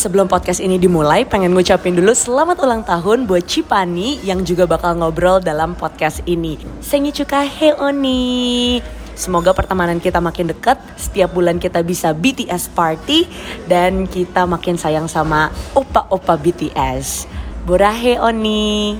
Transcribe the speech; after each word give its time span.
sebelum 0.00 0.32
podcast 0.32 0.64
ini 0.64 0.80
dimulai, 0.80 1.28
pengen 1.28 1.52
ngucapin 1.52 1.92
dulu 1.92 2.16
selamat 2.16 2.64
ulang 2.64 2.80
tahun 2.88 3.28
buat 3.28 3.44
Cipani 3.44 4.16
yang 4.24 4.48
juga 4.48 4.64
bakal 4.64 4.96
ngobrol 4.96 5.44
dalam 5.44 5.76
podcast 5.76 6.24
ini. 6.24 6.56
Sengi 6.80 7.12
cuka 7.12 7.44
heoni. 7.44 8.80
Semoga 9.12 9.52
pertemanan 9.52 10.00
kita 10.00 10.16
makin 10.16 10.48
dekat, 10.48 10.80
setiap 10.96 11.36
bulan 11.36 11.60
kita 11.60 11.84
bisa 11.84 12.16
BTS 12.16 12.72
party, 12.72 13.28
dan 13.68 14.08
kita 14.08 14.48
makin 14.48 14.80
sayang 14.80 15.04
sama 15.04 15.52
opa-opa 15.76 16.40
BTS. 16.40 17.28
Borahe 17.68 18.16
Oni. 18.16 18.96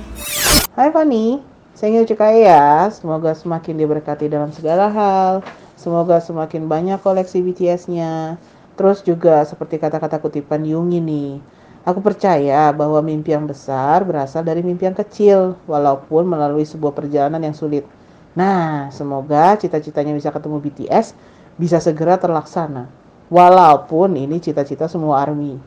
Hai 0.77 0.93
Fani, 0.93 1.41
saya 1.73 2.05
cukai 2.05 2.45
ya. 2.45 2.93
Semoga 2.93 3.33
semakin 3.33 3.73
diberkati 3.73 4.29
dalam 4.29 4.53
segala 4.53 4.93
hal. 4.93 5.41
Semoga 5.73 6.21
semakin 6.21 6.69
banyak 6.69 7.01
koleksi 7.01 7.41
BTS-nya. 7.41 8.37
Terus 8.79 9.03
juga 9.03 9.43
seperti 9.43 9.77
kata-kata 9.77 10.21
kutipan 10.21 10.63
Yung 10.67 10.91
ini. 10.91 11.41
Aku 11.81 11.97
percaya 11.97 12.69
bahwa 12.71 13.01
mimpi 13.01 13.33
yang 13.33 13.49
besar 13.49 14.05
berasal 14.05 14.45
dari 14.45 14.61
mimpi 14.61 14.85
yang 14.85 14.93
kecil, 14.93 15.57
walaupun 15.65 16.29
melalui 16.29 16.61
sebuah 16.61 16.93
perjalanan 16.93 17.41
yang 17.41 17.57
sulit. 17.57 17.89
Nah, 18.37 18.93
semoga 18.93 19.57
cita-citanya 19.57 20.13
bisa 20.13 20.29
ketemu 20.29 20.61
BTS 20.61 21.17
bisa 21.59 21.77
segera 21.77 22.15
terlaksana. 22.17 22.87
Walaupun 23.31 24.17
ini 24.17 24.41
cita-cita 24.43 24.89
semua 24.91 25.23
ARMY. 25.23 25.61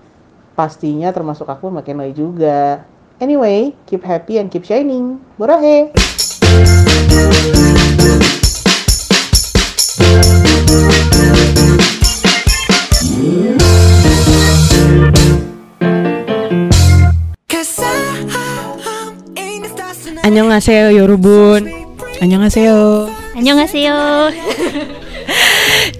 Pastinya 0.54 1.10
termasuk 1.10 1.48
aku 1.48 1.72
makin 1.72 1.98
lagi 1.98 2.18
juga. 2.18 2.84
Anyway, 3.18 3.72
keep 3.88 4.04
happy 4.04 4.42
and 4.42 4.50
keep 4.52 4.66
shining. 4.66 5.22
Borahe! 5.38 5.94
Annyeonghaseyo 20.33 20.89
Yorubun. 20.97 21.69
안녕하세요. 22.21 23.09
안녕하세요. 23.37 24.31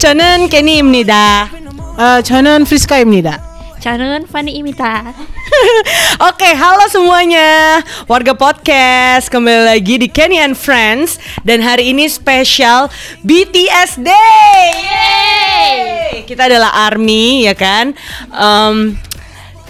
저는 0.01 0.49
케니입니다. 0.49 1.49
아, 1.97 2.21
저는 2.23 2.65
프리스카입니다. 2.65 3.37
저는 3.79 4.25
Fani입니다. 4.27 5.13
Oke, 6.19 6.51
halo 6.51 6.83
semuanya 6.91 7.79
Warga 8.11 8.35
podcast 8.35 9.31
Kembali 9.31 9.65
lagi 9.71 9.95
di 9.97 10.07
Kenny 10.11 10.35
and 10.37 10.53
Friends 10.53 11.15
Dan 11.47 11.63
hari 11.63 11.89
ini 11.95 12.05
spesial 12.11 12.91
BTS 13.23 14.03
Day 14.03 14.67
Yeay! 14.83 16.27
Kita 16.27 16.51
adalah 16.51 16.91
ARMY, 16.91 17.47
ya 17.47 17.55
kan 17.55 17.95
Em, 18.35 18.99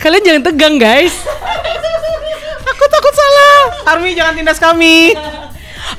Kalian 0.02 0.26
jangan 0.26 0.44
tegang 0.52 0.76
guys 0.82 1.14
Aku 1.14 1.24
takut 1.24 1.28
salah. 1.30 1.53
Army 3.85 4.17
jangan 4.17 4.35
tindas 4.35 4.57
kami. 4.57 5.13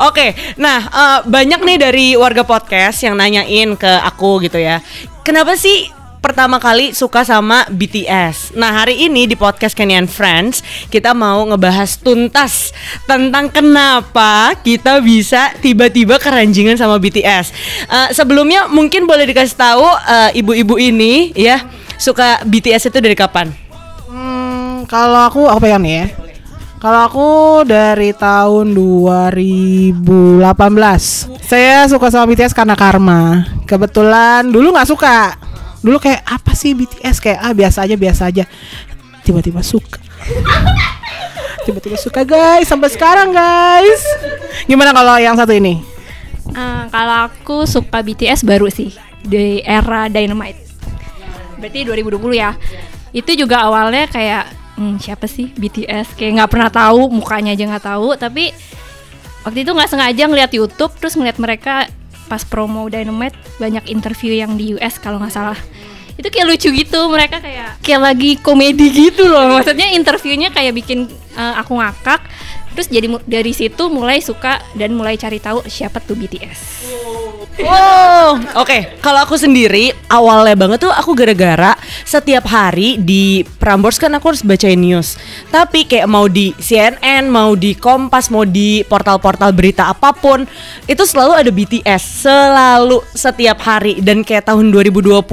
Oke, 0.02 0.34
nah 0.58 0.82
eh, 0.82 1.20
banyak 1.30 1.62
nih 1.62 1.78
dari 1.78 2.08
warga 2.18 2.42
podcast 2.42 3.06
yang 3.06 3.14
nanyain 3.16 3.78
ke 3.78 3.92
aku 4.02 4.42
gitu 4.42 4.58
ya. 4.58 4.82
Kenapa 5.22 5.54
sih 5.54 5.94
pertama 6.20 6.58
kali 6.58 6.98
suka 6.98 7.22
sama 7.22 7.70
BTS? 7.70 8.58
Nah 8.58 8.74
hari 8.82 9.06
ini 9.06 9.30
di 9.30 9.38
podcast 9.38 9.78
Kenny 9.78 9.94
and 9.94 10.10
Friends 10.10 10.66
kita 10.90 11.14
mau 11.14 11.46
ngebahas 11.46 12.02
tuntas 12.02 12.74
tentang 13.06 13.54
kenapa 13.54 14.58
kita 14.66 15.06
bisa 15.06 15.54
tiba-tiba 15.62 16.18
keranjingan 16.18 16.82
sama 16.82 16.98
BTS. 16.98 17.54
Eh, 17.86 18.10
sebelumnya 18.18 18.66
mungkin 18.66 19.06
boleh 19.06 19.30
dikasih 19.30 19.56
tahu 19.56 19.86
eh, 19.86 20.42
ibu-ibu 20.42 20.82
ini 20.82 21.30
ya 21.38 21.62
suka 22.02 22.42
BTS 22.42 22.90
itu 22.90 22.98
dari 22.98 23.14
kapan? 23.14 23.54
Hmm, 24.10 24.90
kalau 24.90 25.30
aku 25.30 25.46
apa 25.46 25.70
ya 25.70 25.78
nih 25.78 25.94
ya? 25.94 26.25
Kalau 26.86 27.02
aku 27.10 27.32
dari 27.66 28.14
tahun 28.14 28.78
2018 28.78 29.98
Saya 31.42 31.90
suka 31.90 32.14
sama 32.14 32.30
BTS 32.30 32.54
karena 32.54 32.78
karma 32.78 33.42
Kebetulan 33.66 34.46
dulu 34.54 34.70
nggak 34.70 34.94
suka 34.94 35.34
Dulu 35.82 35.98
kayak 35.98 36.22
apa 36.30 36.54
sih 36.54 36.78
BTS 36.78 37.18
Kayak 37.18 37.40
ah 37.42 37.58
biasa 37.58 37.90
aja 37.90 37.98
biasa 37.98 38.30
aja 38.30 38.46
Tiba-tiba 39.26 39.66
suka 39.66 39.98
Tiba-tiba 41.66 41.98
suka 41.98 42.22
guys 42.22 42.70
Sampai 42.70 42.94
sekarang 42.94 43.34
guys 43.34 44.06
Gimana 44.70 44.94
kalau 44.94 45.18
yang 45.18 45.34
satu 45.34 45.58
ini? 45.58 45.82
Eh, 46.54 46.84
kalau 46.94 47.34
aku 47.34 47.66
suka 47.66 48.06
BTS 48.06 48.46
baru 48.46 48.70
sih 48.70 48.94
di 49.26 49.60
era 49.66 50.06
Dynamite. 50.06 50.62
Berarti 51.58 51.82
2020 51.82 52.38
ya. 52.38 52.54
Itu 53.12 53.34
juga 53.34 53.66
awalnya 53.66 54.06
kayak 54.06 54.65
hmm, 54.78 55.02
siapa 55.02 55.26
sih 55.26 55.52
BTS? 55.56 56.16
Kayak 56.16 56.44
nggak 56.44 56.52
pernah 56.52 56.70
tahu 56.72 57.12
mukanya 57.12 57.56
aja 57.56 57.64
nggak 57.68 57.86
tahu. 57.86 58.16
Tapi 58.16 58.52
waktu 59.44 59.60
itu 59.64 59.72
nggak 59.72 59.90
sengaja 59.92 60.24
ngeliat 60.28 60.52
YouTube 60.54 60.94
terus 61.00 61.16
ngeliat 61.16 61.38
mereka 61.40 61.88
pas 62.26 62.42
promo 62.42 62.90
Dynamite 62.90 63.38
banyak 63.62 63.86
interview 63.94 64.34
yang 64.34 64.58
di 64.58 64.76
US 64.78 65.00
kalau 65.00 65.22
nggak 65.22 65.34
salah. 65.34 65.60
Itu 66.16 66.32
kayak 66.32 66.48
lucu 66.48 66.72
gitu 66.72 67.12
mereka 67.12 67.44
kayak 67.44 67.84
kayak 67.84 68.02
lagi 68.02 68.32
komedi 68.40 68.88
gitu 68.92 69.28
loh. 69.28 69.60
Maksudnya 69.60 69.92
interviewnya 69.96 70.50
kayak 70.52 70.74
bikin 70.76 71.12
eh, 71.36 71.54
aku 71.60 71.76
ngakak. 71.80 72.24
Terus 72.76 72.92
jadi 72.92 73.08
dari 73.24 73.56
situ 73.56 73.88
mulai 73.88 74.20
suka 74.20 74.60
dan 74.76 74.92
mulai 74.92 75.16
cari 75.16 75.40
tahu 75.40 75.64
siapa 75.66 76.04
tuh 76.04 76.20
BTS. 76.20 76.60
Wow, 77.56 78.36
oke. 78.60 79.00
Kalau 79.00 79.24
aku 79.24 79.40
sendiri 79.40 79.96
awalnya 80.12 80.60
banget 80.60 80.84
tuh 80.84 80.92
aku 80.92 81.16
gara-gara 81.16 81.80
setiap 82.04 82.44
hari 82.52 83.00
di 83.00 83.48
Prambors 83.48 83.96
kan 83.96 84.12
aku 84.12 84.36
harus 84.36 84.44
bacain 84.44 84.76
news. 84.76 85.16
Tapi 85.56 85.88
kayak 85.88 86.04
mau 86.12 86.28
di 86.28 86.52
CNN, 86.60 87.32
mau 87.32 87.56
di 87.56 87.72
Kompas, 87.80 88.28
mau 88.28 88.44
di 88.44 88.84
portal-portal 88.84 89.56
berita 89.56 89.88
apa 89.88 90.12
pun, 90.12 90.44
itu 90.84 91.04
selalu 91.08 91.32
ada 91.32 91.48
BTS. 91.48 92.28
Selalu 92.28 93.00
setiap 93.16 93.64
hari 93.64 94.04
dan 94.04 94.28
kayak 94.28 94.52
tahun 94.52 94.76
2020, 94.76 95.24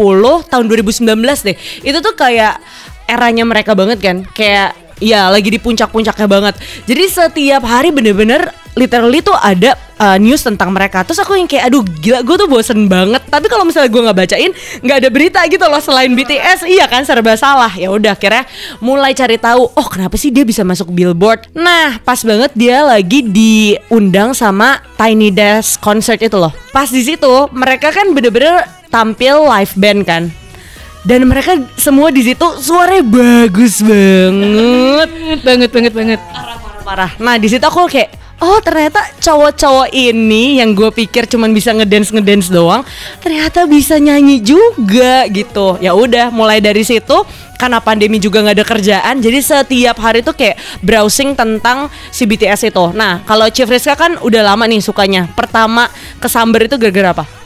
tahun 0.47 0.65
2019 0.71 1.03
deh. 1.43 1.57
Itu 1.83 1.99
tuh 1.99 2.15
kayak 2.15 2.63
eranya 3.11 3.43
mereka 3.43 3.75
banget 3.75 3.99
kan. 3.99 4.23
Kayak 4.31 4.79
ya 5.03 5.27
lagi 5.29 5.51
di 5.51 5.59
puncak-puncaknya 5.59 6.29
banget. 6.31 6.55
Jadi 6.87 7.05
setiap 7.11 7.67
hari 7.67 7.91
bener-bener 7.91 8.55
literally 8.73 9.21
tuh 9.21 9.37
ada 9.37 9.77
uh, 10.01 10.17
news 10.17 10.41
tentang 10.41 10.73
mereka. 10.73 11.05
Terus 11.05 11.21
aku 11.21 11.37
yang 11.37 11.45
kayak 11.51 11.69
aduh 11.69 11.85
gila 11.85 12.25
gue 12.25 12.37
tuh 12.39 12.49
bosen 12.49 12.89
banget. 12.89 13.21
Tapi 13.29 13.47
kalau 13.51 13.67
misalnya 13.67 13.91
gue 13.93 14.03
nggak 14.03 14.19
bacain 14.19 14.53
nggak 14.81 14.97
ada 15.03 15.09
berita 15.13 15.41
gitu 15.51 15.65
loh 15.67 15.83
selain 15.83 16.13
BTS. 16.15 16.65
Iya 16.65 16.89
kan 16.89 17.05
serba 17.05 17.37
salah. 17.37 17.73
Ya 17.77 17.93
udah 17.93 18.17
akhirnya 18.17 18.49
mulai 18.81 19.13
cari 19.13 19.37
tahu. 19.37 19.69
Oh 19.77 19.87
kenapa 19.91 20.17
sih 20.17 20.33
dia 20.33 20.47
bisa 20.47 20.65
masuk 20.65 20.89
Billboard? 20.95 21.53
Nah 21.53 22.01
pas 22.01 22.21
banget 22.25 22.55
dia 22.57 22.81
lagi 22.87 23.27
diundang 23.27 24.33
sama 24.33 24.81
Tiny 24.97 25.35
Desk 25.35 25.83
concert 25.83 26.23
itu 26.23 26.39
loh. 26.39 26.55
Pas 26.73 26.89
di 26.89 27.03
situ 27.05 27.33
mereka 27.53 27.93
kan 27.93 28.09
bener-bener 28.17 28.65
tampil 28.89 29.45
live 29.49 29.75
band 29.77 30.01
kan 30.05 30.42
dan 31.03 31.27
mereka 31.27 31.59
semua 31.75 32.15
di 32.15 32.23
situ 32.23 32.47
suaranya 32.63 33.03
bagus 33.03 33.83
banget. 33.83 35.11
Banget 35.43 35.71
banget 35.71 35.93
banget. 35.95 36.21
parah 36.83 37.15
nah 37.23 37.39
di 37.39 37.47
situ 37.47 37.63
aku 37.63 37.87
kayak 37.87 38.11
oh 38.43 38.59
ternyata 38.59 38.99
cowok-cowok 39.23 39.95
ini 39.95 40.59
yang 40.59 40.75
gue 40.75 40.91
pikir 40.91 41.31
cuman 41.31 41.55
bisa 41.55 41.71
ngedance 41.71 42.11
ngedance 42.11 42.51
doang 42.51 42.83
ternyata 43.23 43.71
bisa 43.71 44.03
nyanyi 44.03 44.43
juga 44.43 45.31
gitu. 45.31 45.79
Ya 45.79 45.95
udah 45.95 46.35
mulai 46.35 46.59
dari 46.59 46.83
situ 46.83 47.23
karena 47.55 47.79
pandemi 47.79 48.19
juga 48.19 48.43
nggak 48.43 48.57
ada 48.59 48.67
kerjaan 48.67 49.15
jadi 49.23 49.39
setiap 49.39 50.03
hari 50.03 50.27
tuh 50.27 50.35
kayak 50.35 50.59
browsing 50.83 51.39
tentang 51.39 51.87
si 52.11 52.27
BTS 52.27 52.75
itu. 52.75 52.85
Nah 52.91 53.23
kalau 53.23 53.47
Chief 53.47 53.71
Rizka 53.71 53.95
kan 53.95 54.19
udah 54.19 54.43
lama 54.43 54.67
nih 54.67 54.83
sukanya. 54.83 55.31
Pertama 55.39 55.87
kesamber 56.19 56.67
itu 56.67 56.75
gara-gara 56.83 57.15
apa 57.15 57.42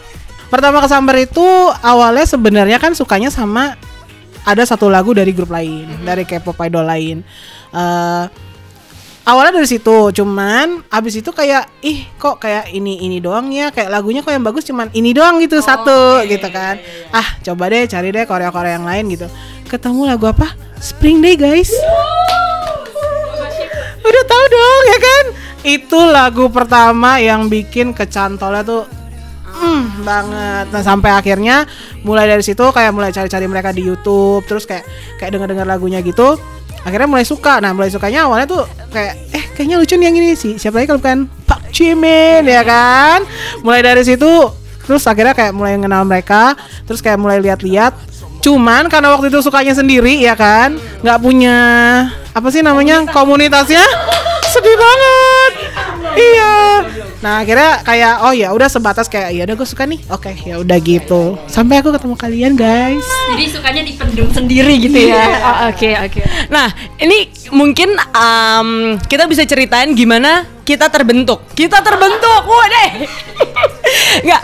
Pertama 0.46 0.78
kesambar 0.78 1.18
itu 1.18 1.46
awalnya 1.82 2.22
sebenarnya 2.22 2.78
kan 2.78 2.94
sukanya 2.94 3.34
sama 3.34 3.74
ada 4.46 4.62
satu 4.62 4.86
lagu 4.86 5.10
dari 5.10 5.34
grup 5.34 5.50
lain, 5.50 5.90
dari 6.06 6.22
K-pop 6.22 6.54
idol 6.62 6.86
lain. 6.86 7.26
Eh 7.74 8.24
awalnya 9.26 9.58
dari 9.58 9.66
situ, 9.66 10.14
cuman 10.14 10.86
abis 10.86 11.18
itu 11.18 11.34
kayak 11.34 11.66
ih 11.82 12.06
kok 12.14 12.38
kayak 12.38 12.70
ini 12.70 13.02
ini 13.02 13.18
doang 13.18 13.50
ya, 13.50 13.74
kayak 13.74 13.90
lagunya 13.90 14.22
kok 14.22 14.30
yang 14.30 14.46
bagus 14.46 14.62
cuman 14.70 14.86
ini 14.94 15.10
doang 15.10 15.42
gitu 15.42 15.58
satu 15.58 16.22
gitu 16.30 16.46
kan. 16.54 16.78
Ah 17.10 17.26
coba 17.42 17.66
deh 17.66 17.90
cari 17.90 18.14
deh 18.14 18.22
Korea 18.22 18.54
Korea 18.54 18.78
yang 18.78 18.86
lain 18.86 19.10
gitu. 19.10 19.26
Ketemu 19.66 20.14
lagu 20.14 20.30
apa? 20.30 20.54
Spring 20.78 21.18
Day 21.18 21.34
guys. 21.34 21.74
Udah 24.06 24.24
tahu 24.30 24.44
dong 24.46 24.82
ya 24.86 24.98
kan? 25.02 25.24
Itu 25.66 25.98
lagu 26.06 26.46
pertama 26.46 27.18
yang 27.18 27.50
bikin 27.50 27.90
kecantolnya 27.90 28.62
tuh 28.62 28.86
Hmm, 29.56 30.04
banget. 30.04 30.66
Nah, 30.68 30.82
sampai 30.84 31.10
akhirnya 31.16 31.64
mulai 32.04 32.28
dari 32.28 32.44
situ 32.44 32.60
kayak 32.60 32.92
mulai 32.92 33.10
cari-cari 33.10 33.48
mereka 33.48 33.72
di 33.72 33.82
YouTube, 33.88 34.44
terus 34.44 34.68
kayak 34.68 34.84
kayak 35.16 35.32
denger-denger 35.32 35.66
lagunya 35.66 36.04
gitu. 36.04 36.36
Akhirnya 36.84 37.08
mulai 37.08 37.26
suka. 37.26 37.58
Nah, 37.58 37.72
mulai 37.72 37.88
sukanya 37.88 38.28
awalnya 38.28 38.46
tuh 38.46 38.62
kayak 38.92 39.14
eh 39.32 39.44
kayaknya 39.56 39.76
lucu 39.80 39.94
nih 39.96 40.06
yang 40.06 40.16
ini 40.20 40.36
sih. 40.36 40.54
Siapa 40.60 40.78
lagi 40.78 40.92
kalau 40.92 41.00
bukan 41.00 41.26
Pak 41.48 41.72
Jimin 41.72 42.44
ya 42.46 42.62
kan? 42.62 43.24
Mulai 43.64 43.80
dari 43.82 44.04
situ 44.04 44.30
terus 44.86 45.02
akhirnya 45.02 45.34
kayak 45.34 45.50
mulai 45.50 45.74
kenal 45.82 46.06
mereka, 46.06 46.54
terus 46.86 47.02
kayak 47.02 47.18
mulai 47.18 47.42
lihat-lihat 47.42 48.16
Cuman 48.46 48.86
karena 48.86 49.10
waktu 49.10 49.26
itu 49.26 49.42
sukanya 49.42 49.74
sendiri 49.74 50.22
ya 50.22 50.38
kan, 50.38 50.78
nggak 51.02 51.18
punya 51.18 51.58
apa 52.30 52.46
sih 52.54 52.62
namanya 52.62 53.02
komunitasnya, 53.10 53.82
sedih 54.54 54.78
banget. 54.78 55.52
Iya. 56.14 56.54
Nah 57.26 57.42
akhirnya 57.42 57.82
kayak 57.82 58.14
oh 58.22 58.30
ya 58.30 58.54
udah 58.54 58.70
sebatas 58.70 59.10
kayak 59.10 59.34
ya 59.34 59.42
udah 59.50 59.58
gue 59.58 59.66
suka 59.66 59.82
nih, 59.82 59.98
oke 60.14 60.30
ya 60.46 60.62
udah 60.62 60.78
gitu. 60.78 61.34
Sampai 61.50 61.82
aku 61.82 61.90
ketemu 61.90 62.14
kalian 62.14 62.52
guys. 62.54 63.02
Jadi 63.34 63.50
sukanya 63.50 63.82
dipendam 63.82 64.30
sendiri 64.30 64.78
gitu 64.78 64.94
ya. 65.10 65.26
Oh, 65.42 65.56
Oke 65.66 65.90
oke. 65.98 66.22
Nah, 66.54 66.70
ini 67.02 67.26
mungkin 67.50 67.98
um, 68.14 68.94
kita 69.10 69.26
bisa 69.26 69.42
ceritain 69.42 69.90
gimana 69.98 70.46
kita 70.62 70.86
terbentuk. 70.86 71.42
Kita 71.58 71.82
terbentuk, 71.82 72.46
waduh. 72.46 72.90
Enggak. 74.22 74.42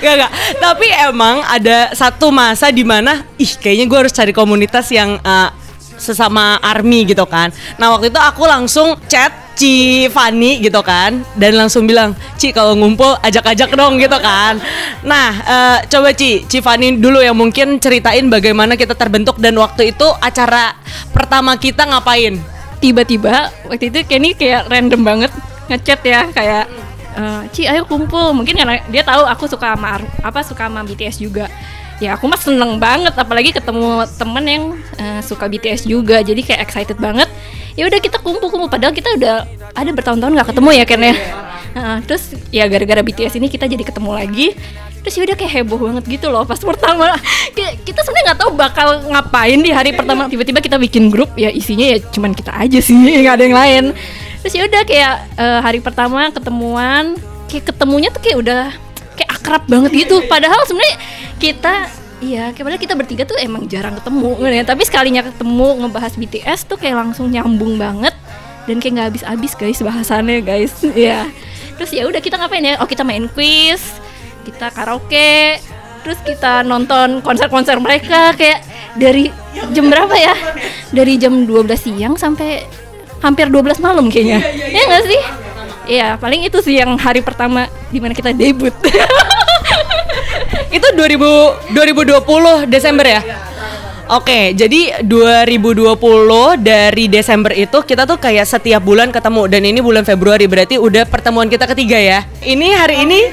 Gak, 0.00 0.14
gak. 0.18 0.32
Tapi 0.58 0.86
emang 1.06 1.46
ada 1.46 1.94
satu 1.94 2.34
masa 2.34 2.74
di 2.74 2.82
mana, 2.82 3.22
ih 3.38 3.54
kayaknya 3.54 3.86
gue 3.86 3.98
harus 4.02 4.14
cari 4.14 4.34
komunitas 4.34 4.90
yang 4.90 5.18
uh, 5.22 5.50
sesama 6.00 6.56
army 6.64 7.04
gitu 7.04 7.28
kan. 7.28 7.52
Nah 7.76 7.92
waktu 7.92 8.08
itu 8.08 8.16
aku 8.16 8.48
langsung 8.48 8.96
chat 9.04 9.52
Ci 9.60 10.08
Fani 10.08 10.56
gitu 10.64 10.80
kan 10.80 11.20
dan 11.36 11.52
langsung 11.52 11.84
bilang 11.84 12.16
Ci 12.40 12.48
kalau 12.48 12.72
ngumpul 12.72 13.12
ajak-ajak 13.20 13.76
dong 13.76 14.00
gitu 14.00 14.16
kan. 14.16 14.56
Nah 15.04 15.28
eh, 15.44 15.78
coba 15.92 16.16
Ci, 16.16 16.48
Ci 16.48 16.64
Fani 16.64 16.96
dulu 16.96 17.20
yang 17.20 17.36
mungkin 17.36 17.76
ceritain 17.76 18.32
bagaimana 18.32 18.80
kita 18.80 18.96
terbentuk 18.96 19.36
dan 19.36 19.52
waktu 19.60 19.92
itu 19.92 20.08
acara 20.24 20.72
pertama 21.12 21.60
kita 21.60 21.84
ngapain? 21.84 22.40
Tiba-tiba 22.80 23.52
waktu 23.68 23.92
itu 23.92 24.00
Kenny 24.08 24.32
kayak 24.32 24.72
random 24.72 25.04
banget 25.04 25.32
ngechat 25.68 26.00
ya 26.08 26.24
kayak 26.32 26.64
eh, 27.20 27.42
Ci 27.52 27.68
ayo 27.68 27.84
kumpul 27.84 28.32
mungkin 28.32 28.56
karena 28.56 28.80
dia 28.88 29.04
tahu 29.04 29.28
aku 29.28 29.44
suka 29.44 29.76
sama 29.76 30.00
apa 30.24 30.40
suka 30.40 30.72
sama 30.72 30.80
BTS 30.88 31.20
juga 31.20 31.52
ya 32.00 32.16
aku 32.16 32.24
mah 32.26 32.40
seneng 32.40 32.80
banget 32.80 33.12
apalagi 33.12 33.52
ketemu 33.52 34.08
temen 34.16 34.44
yang 34.48 34.64
eh, 34.96 35.20
suka 35.20 35.46
BTS 35.46 35.84
juga 35.84 36.24
jadi 36.24 36.40
kayak 36.40 36.60
excited 36.64 36.96
banget. 36.96 37.28
Ya 37.78 37.86
udah 37.86 38.00
kita 38.02 38.18
kumpul 38.18 38.50
kumpul 38.50 38.66
padahal 38.66 38.96
kita 38.96 39.14
udah 39.14 39.46
ada 39.76 39.90
bertahun-tahun 39.94 40.32
nggak 40.34 40.48
ketemu 40.50 40.70
ya 40.74 40.84
Ken 40.88 41.02
ya? 41.04 41.14
Heeh, 41.70 41.96
terus 42.02 42.34
ya 42.50 42.66
gara-gara 42.66 42.98
BTS 43.04 43.38
ini 43.38 43.46
kita 43.46 43.70
jadi 43.70 43.84
ketemu 43.86 44.10
lagi. 44.10 44.58
Terus 45.00 45.14
ya 45.16 45.22
udah 45.24 45.36
kayak 45.38 45.52
heboh 45.60 45.80
banget 45.80 46.04
gitu 46.18 46.26
loh 46.28 46.42
pas 46.44 46.58
pertama. 46.72 47.14
Kita 47.56 48.00
sebenarnya 48.02 48.24
nggak 48.32 48.40
tahu 48.42 48.50
bakal 48.58 48.88
ngapain 49.06 49.60
di 49.60 49.70
hari 49.70 49.94
pertama. 49.94 50.26
Tiba-tiba 50.26 50.58
kita 50.58 50.76
bikin 50.80 51.12
grup 51.12 51.36
ya 51.38 51.52
isinya 51.52 51.86
ya 51.86 52.02
cuman 52.10 52.34
kita 52.34 52.52
aja 52.52 52.78
sih 52.82 52.96
nggak 53.22 53.34
ada 53.38 53.44
yang 53.44 53.56
lain. 53.56 53.84
Terus 54.40 54.54
ya 54.56 54.62
udah 54.66 54.82
kayak 54.88 55.14
eh, 55.36 55.60
hari 55.62 55.78
pertama 55.84 56.32
ketemuan 56.32 57.14
kayak 57.46 57.70
ketemunya 57.70 58.08
tuh 58.10 58.22
kayak 58.24 58.38
udah 58.40 58.62
kayak 59.14 59.30
akrab 59.30 59.62
banget 59.70 59.90
gitu. 60.04 60.26
Padahal 60.26 60.60
sebenarnya 60.66 60.96
kita 61.40 61.88
Iya, 62.20 62.52
padahal 62.52 62.76
kita 62.76 62.92
bertiga 62.92 63.24
tuh 63.24 63.40
emang 63.40 63.64
jarang 63.64 63.96
ketemu, 63.96 64.36
ya. 64.44 64.60
tapi 64.60 64.84
sekalinya 64.84 65.24
ketemu 65.24 65.80
ngebahas 65.80 66.12
BTS 66.20 66.68
tuh 66.68 66.76
kayak 66.76 67.00
langsung 67.00 67.32
nyambung 67.32 67.80
banget 67.80 68.12
dan 68.68 68.76
kayak 68.76 68.92
nggak 68.92 69.08
habis-habis 69.08 69.52
guys 69.56 69.80
bahasannya 69.80 70.44
guys, 70.44 70.84
Iya. 70.92 71.24
Terus 71.80 71.90
ya 71.96 72.04
udah 72.04 72.20
kita 72.20 72.36
ngapain 72.36 72.60
ya? 72.60 72.76
Oh 72.76 72.84
kita 72.84 73.08
main 73.08 73.24
quiz, 73.32 73.80
kita 74.44 74.68
karaoke, 74.68 75.56
terus 76.04 76.20
kita 76.20 76.60
nonton 76.60 77.24
konser-konser 77.24 77.80
mereka 77.80 78.36
kayak 78.36 78.68
dari 79.00 79.32
jam 79.72 79.88
berapa 79.88 80.12
ya? 80.12 80.36
Dari 80.92 81.16
jam 81.16 81.48
12 81.48 81.72
siang 81.80 82.20
sampai 82.20 82.68
hampir 83.24 83.48
12 83.48 83.80
malam 83.80 84.12
kayaknya. 84.12 84.44
Iya 84.44 84.82
nggak 84.92 85.04
sih? 85.08 85.20
Iya, 85.88 86.08
paling 86.20 86.44
itu 86.44 86.60
sih 86.60 86.76
yang 86.76 87.00
hari 87.00 87.24
pertama 87.24 87.64
di 87.88 87.96
mana 87.96 88.12
kita 88.12 88.36
debut. 88.36 88.76
Itu 90.70 90.86
2000 90.94 91.74
2020 91.74 92.70
Desember 92.70 93.06
ya? 93.06 93.20
Oke, 94.10 94.58
jadi 94.58 95.06
2020 95.06 95.94
dari 96.58 97.06
Desember 97.06 97.54
itu 97.54 97.78
kita 97.86 98.10
tuh 98.10 98.18
kayak 98.18 98.42
setiap 98.42 98.82
bulan 98.82 99.14
ketemu 99.14 99.46
dan 99.46 99.62
ini 99.62 99.78
bulan 99.78 100.02
Februari 100.02 100.50
berarti 100.50 100.82
udah 100.82 101.06
pertemuan 101.06 101.46
kita 101.46 101.62
ketiga 101.70 101.94
ya. 101.94 102.26
Ini 102.42 102.74
hari 102.74 103.06
ini 103.06 103.30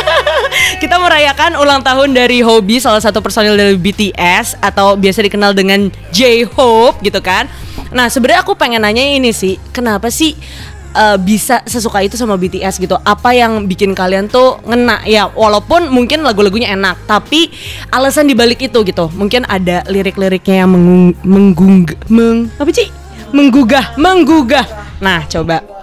kita 0.84 1.00
merayakan 1.00 1.56
ulang 1.56 1.80
tahun 1.80 2.12
dari 2.12 2.44
Hobi 2.44 2.76
salah 2.76 3.00
satu 3.00 3.24
personil 3.24 3.56
dari 3.56 3.72
BTS 3.72 4.60
atau 4.60 5.00
biasa 5.00 5.24
dikenal 5.24 5.56
dengan 5.56 5.88
J-Hope 6.12 7.00
gitu 7.00 7.24
kan. 7.24 7.48
Nah, 7.92 8.12
sebenarnya 8.12 8.44
aku 8.44 8.52
pengen 8.56 8.84
nanya 8.84 9.04
ini 9.04 9.32
sih, 9.32 9.60
kenapa 9.72 10.08
sih 10.08 10.36
eh, 10.92 11.18
bisa 11.18 11.64
sesuka 11.64 12.00
itu 12.04 12.14
sama 12.14 12.38
BTS 12.38 12.78
gitu. 12.78 12.96
Apa 13.02 13.34
yang 13.34 13.64
bikin 13.66 13.96
kalian 13.96 14.28
tuh 14.28 14.60
ngena 14.64 15.02
ya 15.08 15.28
walaupun 15.32 15.90
mungkin 15.90 16.22
lagu-lagunya 16.22 16.72
enak, 16.72 17.08
tapi 17.08 17.50
alasan 17.90 18.28
dibalik 18.28 18.60
itu 18.62 18.84
gitu. 18.84 19.08
Mungkin 19.12 19.48
ada 19.48 19.82
lirik-liriknya 19.88 20.64
yang 20.64 20.70
mengung, 20.70 21.12
menggung, 21.24 21.76
meng, 22.08 22.48
apa 22.56 22.70
sih? 22.70 22.88
Menggugah, 23.32 23.96
menggugah. 23.96 24.64
Nah, 25.00 25.24
coba. 25.26 25.82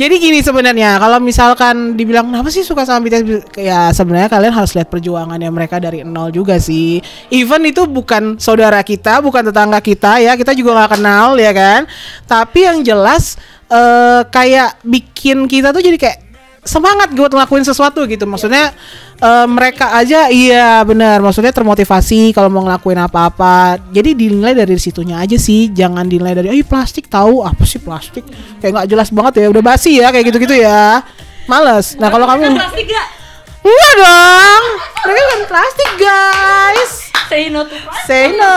Jadi 0.00 0.16
gini 0.16 0.40
sebenarnya 0.40 0.96
kalau 0.96 1.20
misalkan 1.20 1.92
dibilang 1.92 2.32
kenapa 2.32 2.48
sih 2.48 2.64
suka 2.64 2.88
sama 2.88 3.04
BTS 3.04 3.52
ya 3.60 3.92
sebenarnya 3.92 4.32
kalian 4.32 4.48
harus 4.48 4.72
lihat 4.72 4.88
perjuangannya 4.88 5.52
mereka 5.52 5.76
dari 5.76 6.00
nol 6.08 6.32
juga 6.32 6.56
sih. 6.56 7.04
Even 7.28 7.68
itu 7.68 7.84
bukan 7.84 8.40
saudara 8.40 8.80
kita, 8.80 9.20
bukan 9.20 9.52
tetangga 9.52 9.76
kita 9.84 10.24
ya, 10.24 10.40
kita 10.40 10.56
juga 10.56 10.72
nggak 10.72 10.96
kenal 10.96 11.36
ya 11.36 11.52
kan. 11.52 11.84
Tapi 12.24 12.64
yang 12.64 12.80
jelas 12.80 13.36
eh, 13.70 14.22
kayak 14.28 14.82
bikin 14.82 15.46
kita 15.46 15.70
tuh 15.70 15.80
jadi 15.80 15.96
kayak 15.96 16.18
semangat 16.60 17.16
buat 17.16 17.32
ngelakuin 17.32 17.64
sesuatu 17.64 18.04
gitu. 18.04 18.28
Maksudnya 18.28 18.74
eh, 19.22 19.46
mereka 19.48 19.96
aja 19.96 20.28
iya 20.28 20.82
benar, 20.84 21.22
maksudnya 21.24 21.54
termotivasi 21.54 22.34
kalau 22.36 22.50
mau 22.52 22.66
ngelakuin 22.66 23.00
apa-apa. 23.00 23.78
Jadi 23.94 24.18
dinilai 24.18 24.52
dari 24.52 24.76
situnya 24.76 25.22
aja 25.22 25.38
sih, 25.38 25.70
jangan 25.70 26.04
dinilai 26.04 26.36
dari 26.36 26.60
"Ih, 26.60 26.66
plastik 26.66 27.08
tahu 27.08 27.46
apa 27.46 27.64
sih 27.64 27.80
plastik?" 27.80 28.26
Kayak 28.60 28.72
nggak 28.84 28.88
jelas 28.90 29.08
banget 29.14 29.32
ya, 29.40 29.46
udah 29.48 29.62
basi 29.64 30.02
ya 30.02 30.12
kayak 30.12 30.28
gitu-gitu 30.28 30.60
ya. 30.60 31.00
Males. 31.48 31.98
Nah, 31.98 32.14
kalau 32.14 32.30
kamu 32.30 32.54
Enggak 33.60 33.92
dong. 34.00 34.64
Mereka 35.04 35.22
kan 35.28 35.40
plastik, 35.52 35.90
guys. 36.00 36.92
Say 37.28 37.52
no 37.52 37.62
to 37.62 37.76
Say 38.08 38.32
no. 38.32 38.56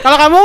Kalau 0.00 0.16
kamu? 0.16 0.42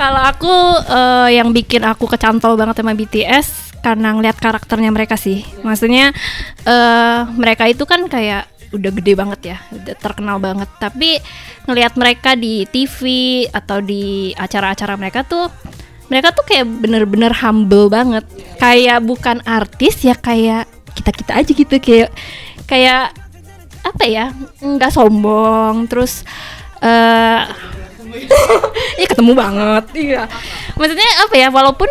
Kalau 0.00 0.22
aku 0.24 0.56
eh, 0.88 1.36
yang 1.36 1.52
bikin 1.52 1.84
aku 1.84 2.08
kecantol 2.08 2.56
banget 2.56 2.80
sama 2.80 2.96
BTS 2.96 3.76
karena 3.84 4.16
ngeliat 4.16 4.40
karakternya 4.40 4.88
mereka 4.88 5.20
sih. 5.20 5.44
Maksudnya 5.60 6.16
eh 6.64 7.20
mereka 7.36 7.68
itu 7.68 7.84
kan 7.84 8.08
kayak 8.08 8.48
udah 8.72 8.90
gede 8.96 9.12
banget 9.12 9.40
ya, 9.52 9.58
udah 9.76 9.94
terkenal 10.00 10.40
banget. 10.40 10.72
Tapi 10.80 11.20
ngelihat 11.68 12.00
mereka 12.00 12.32
di 12.32 12.64
TV 12.64 13.00
atau 13.52 13.84
di 13.84 14.32
acara-acara 14.32 14.96
mereka 14.96 15.20
tuh 15.20 15.52
mereka 16.08 16.32
tuh 16.32 16.48
kayak 16.48 16.64
bener-bener 16.80 17.36
humble 17.36 17.92
banget. 17.92 18.24
Kayak 18.56 19.04
bukan 19.04 19.44
artis 19.44 20.00
ya 20.00 20.16
kayak 20.16 20.64
kita-kita 20.96 21.44
aja 21.44 21.52
gitu 21.52 21.76
kayak 21.76 22.08
kayak 22.64 23.12
apa 23.84 24.04
ya? 24.08 24.32
nggak 24.64 24.96
sombong 24.96 25.84
terus 25.92 26.24
eh 26.80 27.44
Iya 29.00 29.06
ketemu 29.08 29.32
banget. 29.32 29.84
Iya. 29.96 30.22
Maksudnya 30.76 31.08
apa 31.24 31.34
ya? 31.36 31.48
Walaupun 31.48 31.90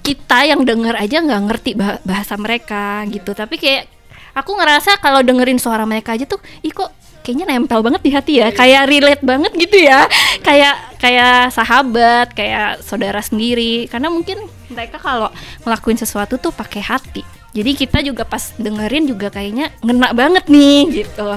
kita 0.00 0.48
yang 0.48 0.64
denger 0.64 0.96
aja 0.96 1.20
nggak 1.20 1.42
ngerti 1.46 1.70
bah- 1.76 2.00
bahasa 2.02 2.34
mereka 2.40 3.04
gitu, 3.08 3.36
tapi 3.36 3.60
kayak 3.60 3.84
aku 4.32 4.56
ngerasa 4.56 4.96
kalau 4.98 5.20
dengerin 5.20 5.60
suara 5.60 5.84
mereka 5.84 6.16
aja 6.16 6.24
tuh, 6.24 6.40
ih 6.64 6.72
kok 6.72 6.88
kayaknya 7.20 7.52
nempel 7.52 7.84
banget 7.84 8.00
di 8.00 8.10
hati 8.16 8.32
ya, 8.40 8.48
kayak 8.48 8.88
relate 8.88 9.20
banget 9.20 9.52
gitu 9.60 9.76
ya, 9.76 10.08
kayak 10.40 10.96
kayak 10.96 11.52
sahabat, 11.52 12.32
kayak 12.32 12.80
saudara 12.80 13.20
sendiri. 13.20 13.86
Karena 13.92 14.08
mungkin 14.08 14.40
mereka 14.72 14.96
kalau 14.96 15.28
ngelakuin 15.68 16.00
sesuatu 16.00 16.40
tuh 16.40 16.50
pakai 16.50 16.80
hati. 16.80 17.22
Jadi 17.50 17.70
kita 17.74 17.98
juga 18.00 18.22
pas 18.22 18.54
dengerin 18.56 19.10
juga 19.10 19.26
kayaknya 19.28 19.74
ngena 19.84 20.14
banget 20.14 20.46
nih 20.48 21.02
gitu. 21.04 21.36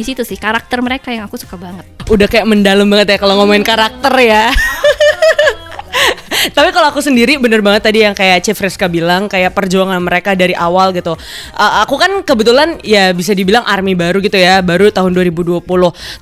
Di 0.00 0.08
situ 0.08 0.24
sih 0.24 0.40
karakter 0.40 0.80
mereka 0.80 1.12
yang 1.12 1.28
aku 1.28 1.36
suka 1.36 1.60
banget. 1.60 1.84
udah 2.08 2.24
kayak 2.24 2.48
mendalam 2.48 2.88
banget 2.88 3.12
ya 3.12 3.18
kalau 3.20 3.36
ngomongin 3.36 3.60
karakter 3.60 4.08
ya. 4.16 4.48
Tapi 6.56 6.68
kalau 6.70 6.88
aku 6.90 7.02
sendiri 7.02 7.36
bener 7.36 7.60
banget 7.60 7.90
tadi 7.90 8.06
yang 8.06 8.14
kayak 8.14 8.40
Chief 8.46 8.56
Rizka 8.56 8.86
bilang 8.86 9.26
kayak 9.26 9.52
perjuangan 9.52 9.98
mereka 10.00 10.38
dari 10.38 10.54
awal 10.54 10.94
gitu. 10.94 11.18
Uh, 11.54 11.72
aku 11.84 11.98
kan 11.98 12.22
kebetulan 12.22 12.78
ya 12.86 13.10
bisa 13.12 13.34
dibilang 13.34 13.66
army 13.66 13.98
baru 13.98 14.22
gitu 14.22 14.38
ya, 14.38 14.62
baru 14.62 14.88
tahun 14.94 15.12
2020. 15.12 15.62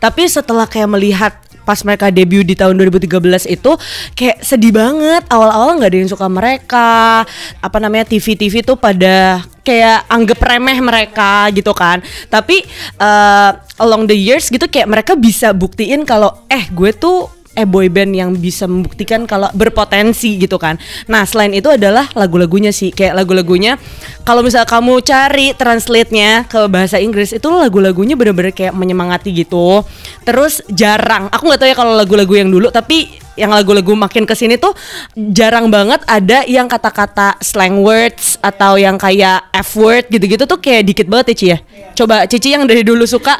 Tapi 0.00 0.22
setelah 0.26 0.66
kayak 0.66 0.88
melihat 0.90 1.32
pas 1.68 1.84
mereka 1.84 2.08
debut 2.08 2.48
di 2.48 2.56
tahun 2.56 2.80
2013 2.80 3.20
itu 3.52 3.76
kayak 4.16 4.40
sedih 4.40 4.72
banget 4.72 5.20
awal-awal 5.28 5.76
nggak 5.76 5.92
ada 5.92 5.98
yang 6.00 6.08
suka 6.08 6.24
mereka 6.24 7.28
apa 7.60 7.76
namanya 7.76 8.08
TV-TV 8.08 8.64
tuh 8.64 8.80
pada 8.80 9.44
kayak 9.60 10.08
anggap 10.08 10.40
remeh 10.40 10.80
mereka 10.80 11.44
gitu 11.52 11.76
kan 11.76 12.00
tapi 12.32 12.64
uh, 12.96 13.52
along 13.84 14.08
the 14.08 14.16
years 14.16 14.48
gitu 14.48 14.64
kayak 14.64 14.88
mereka 14.88 15.12
bisa 15.12 15.52
buktiin 15.52 16.08
kalau 16.08 16.32
eh 16.48 16.72
gue 16.72 16.96
tuh 16.96 17.28
eh 17.58 17.66
boy 17.66 17.90
band 17.90 18.14
yang 18.14 18.30
bisa 18.38 18.70
membuktikan 18.70 19.26
kalau 19.26 19.50
berpotensi 19.50 20.38
gitu 20.38 20.54
kan. 20.62 20.78
Nah 21.10 21.26
selain 21.26 21.50
itu 21.50 21.66
adalah 21.66 22.06
lagu-lagunya 22.14 22.70
sih 22.70 22.94
kayak 22.94 23.18
lagu-lagunya 23.18 23.74
kalau 24.22 24.46
misal 24.46 24.62
kamu 24.62 25.02
cari 25.02 25.50
translate-nya 25.58 26.46
ke 26.46 26.70
bahasa 26.70 27.02
Inggris 27.02 27.34
itu 27.34 27.48
lagu-lagunya 27.50 28.14
bener-bener 28.14 28.54
kayak 28.54 28.78
menyemangati 28.78 29.34
gitu. 29.34 29.82
Terus 30.22 30.62
jarang, 30.70 31.26
aku 31.34 31.42
nggak 31.50 31.60
tahu 31.60 31.68
ya 31.74 31.76
kalau 31.76 31.98
lagu-lagu 31.98 32.34
yang 32.38 32.54
dulu 32.54 32.70
tapi 32.70 33.18
yang 33.38 33.54
lagu-lagu 33.54 33.94
makin 33.94 34.26
ke 34.26 34.34
sini 34.34 34.58
tuh 34.58 34.74
jarang 35.14 35.70
banget 35.70 36.02
ada 36.10 36.42
yang 36.44 36.66
kata-kata 36.66 37.38
slang 37.38 37.86
words 37.86 38.34
atau 38.42 38.74
yang 38.74 38.98
kayak 38.98 39.46
F 39.54 39.78
word 39.78 40.10
gitu-gitu 40.10 40.44
tuh 40.44 40.58
kayak 40.58 40.82
dikit 40.90 41.06
banget 41.06 41.32
ya 41.32 41.36
Ci 41.38 41.46
ya. 41.46 41.58
Coba 41.94 42.26
Cici 42.26 42.50
yang 42.50 42.66
dari 42.66 42.82
dulu 42.82 43.06
suka 43.06 43.38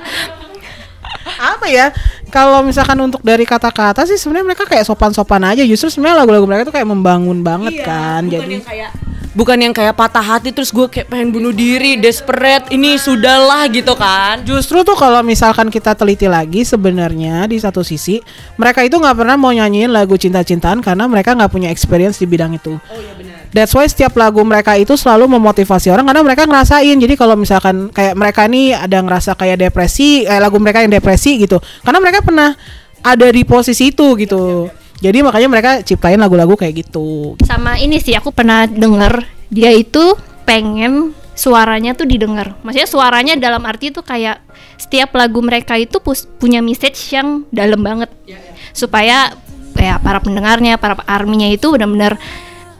apa 1.39 1.67
ya? 1.71 1.95
Kalau 2.29 2.61
misalkan 2.67 2.99
untuk 3.01 3.25
dari 3.25 3.49
kata-kata 3.49 4.05
sih 4.05 4.21
sebenarnya 4.21 4.53
mereka 4.53 4.65
kayak 4.69 4.85
sopan-sopan 4.85 5.55
aja. 5.55 5.63
Justru 5.65 5.89
sebenarnya 5.89 6.27
lagu-lagu 6.27 6.45
mereka 6.45 6.69
tuh 6.69 6.75
kayak 6.75 6.89
membangun 6.91 7.41
banget 7.41 7.81
kan 7.87 8.27
bukan 8.27 8.31
jadi 8.35 8.55
yang 8.59 8.67
kayak 8.67 8.91
bukan 9.39 9.59
yang 9.63 9.75
kayak 9.77 9.95
patah 9.95 10.25
hati 10.25 10.51
terus 10.51 10.75
gue 10.75 10.91
kayak 10.91 11.07
pengen 11.07 11.31
bunuh 11.31 11.55
diri 11.55 11.95
desperate 11.95 12.75
ini 12.75 12.99
sudahlah 12.99 13.71
gitu 13.71 13.95
kan. 13.95 14.43
Justru 14.43 14.83
tuh 14.83 14.99
kalau 14.99 15.23
misalkan 15.23 15.71
kita 15.71 15.95
teliti 15.95 16.27
lagi 16.27 16.67
sebenarnya 16.67 17.47
di 17.47 17.61
satu 17.61 17.87
sisi 17.87 18.19
mereka 18.59 18.83
itu 18.83 18.99
nggak 18.99 19.15
pernah 19.15 19.39
mau 19.39 19.55
nyanyiin 19.55 19.95
lagu 19.95 20.19
cinta-cintaan 20.19 20.83
karena 20.83 21.07
mereka 21.07 21.39
nggak 21.39 21.53
punya 21.55 21.69
experience 21.71 22.19
di 22.19 22.27
bidang 22.27 22.59
itu. 22.59 22.75
oh 22.75 22.99
iya 22.99 23.15
benar 23.15 23.28
That's 23.49 23.73
why 23.73 23.89
setiap 23.89 24.13
lagu 24.15 24.45
mereka 24.45 24.77
itu 24.77 24.93
selalu 24.95 25.41
memotivasi 25.41 25.89
orang 25.89 26.05
karena 26.05 26.23
mereka 26.25 26.45
ngerasain. 26.45 26.97
Jadi 27.01 27.15
kalau 27.17 27.35
misalkan 27.35 27.89
kayak 27.89 28.15
mereka 28.15 28.45
nih 28.45 28.77
ada 28.77 29.01
ngerasa 29.01 29.33
kayak 29.37 29.69
depresi, 29.69 30.29
kayak 30.29 30.43
lagu 30.43 30.57
mereka 30.61 30.85
yang 30.85 30.93
depresi 30.93 31.41
gitu. 31.41 31.57
Karena 31.81 31.99
mereka 31.99 32.21
pernah 32.21 32.53
ada 33.01 33.27
di 33.33 33.43
posisi 33.49 33.89
itu 33.95 34.17
gitu. 34.21 34.69
Jadi 34.99 35.23
makanya 35.23 35.49
mereka 35.49 35.71
ciptain 35.87 36.19
lagu-lagu 36.19 36.59
kayak 36.59 36.85
gitu. 36.85 37.39
Sama 37.47 37.79
ini 37.79 38.03
sih 38.03 38.19
aku 38.19 38.35
pernah 38.35 38.67
denger 38.67 39.25
dia 39.49 39.71
itu 39.73 40.19
pengen 40.45 41.15
suaranya 41.39 41.95
tuh 41.95 42.05
didengar. 42.05 42.59
Maksudnya 42.67 42.91
suaranya 42.91 43.35
dalam 43.39 43.63
arti 43.63 43.95
itu 43.95 44.03
kayak 44.03 44.43
setiap 44.75 45.15
lagu 45.15 45.39
mereka 45.39 45.79
itu 45.79 46.03
pus- 46.03 46.27
punya 46.27 46.59
message 46.59 46.99
yang 47.15 47.47
dalam 47.55 47.79
banget. 47.79 48.11
Supaya 48.75 49.33
ya 49.79 50.03
para 50.03 50.19
pendengarnya, 50.19 50.83
para 50.83 50.99
arminya 51.07 51.47
itu 51.47 51.71
benar-benar 51.71 52.19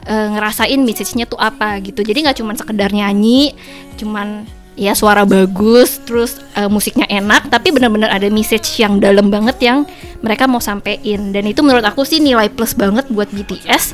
eh, 0.09 0.27
ngerasain 0.33 0.81
message-nya 0.81 1.29
tuh 1.29 1.37
apa 1.37 1.77
gitu. 1.85 2.01
Jadi 2.01 2.25
nggak 2.25 2.37
cuma 2.41 2.57
sekedar 2.57 2.89
nyanyi, 2.89 3.53
cuman 4.01 4.49
ya 4.73 4.97
suara 4.97 5.23
bagus, 5.29 6.01
terus 6.03 6.41
eh, 6.57 6.65
musiknya 6.65 7.05
enak, 7.05 7.53
tapi 7.53 7.69
benar-benar 7.69 8.09
ada 8.09 8.25
message 8.33 8.81
yang 8.81 8.97
dalam 8.97 9.29
banget 9.29 9.61
yang 9.61 9.85
mereka 10.25 10.49
mau 10.49 10.59
sampein. 10.59 11.29
Dan 11.29 11.45
itu 11.45 11.61
menurut 11.61 11.85
aku 11.85 12.01
sih 12.01 12.17
nilai 12.17 12.49
plus 12.49 12.73
banget 12.73 13.05
buat 13.13 13.29
BTS 13.29 13.93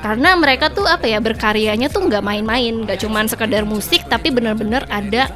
karena 0.00 0.32
mereka 0.32 0.72
tuh 0.72 0.88
apa 0.88 1.04
ya 1.04 1.20
berkaryanya 1.20 1.92
tuh 1.92 2.08
nggak 2.08 2.24
main-main 2.24 2.72
nggak 2.88 3.04
cuman 3.04 3.28
sekedar 3.28 3.68
musik 3.68 4.08
tapi 4.08 4.32
benar-benar 4.32 4.88
ada 4.88 5.28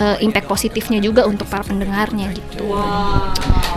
eh, 0.00 0.24
impact 0.24 0.48
positifnya 0.48 0.98
juga 0.98 1.28
untuk 1.28 1.46
para 1.46 1.62
pendengarnya 1.62 2.32
gitu. 2.32 2.72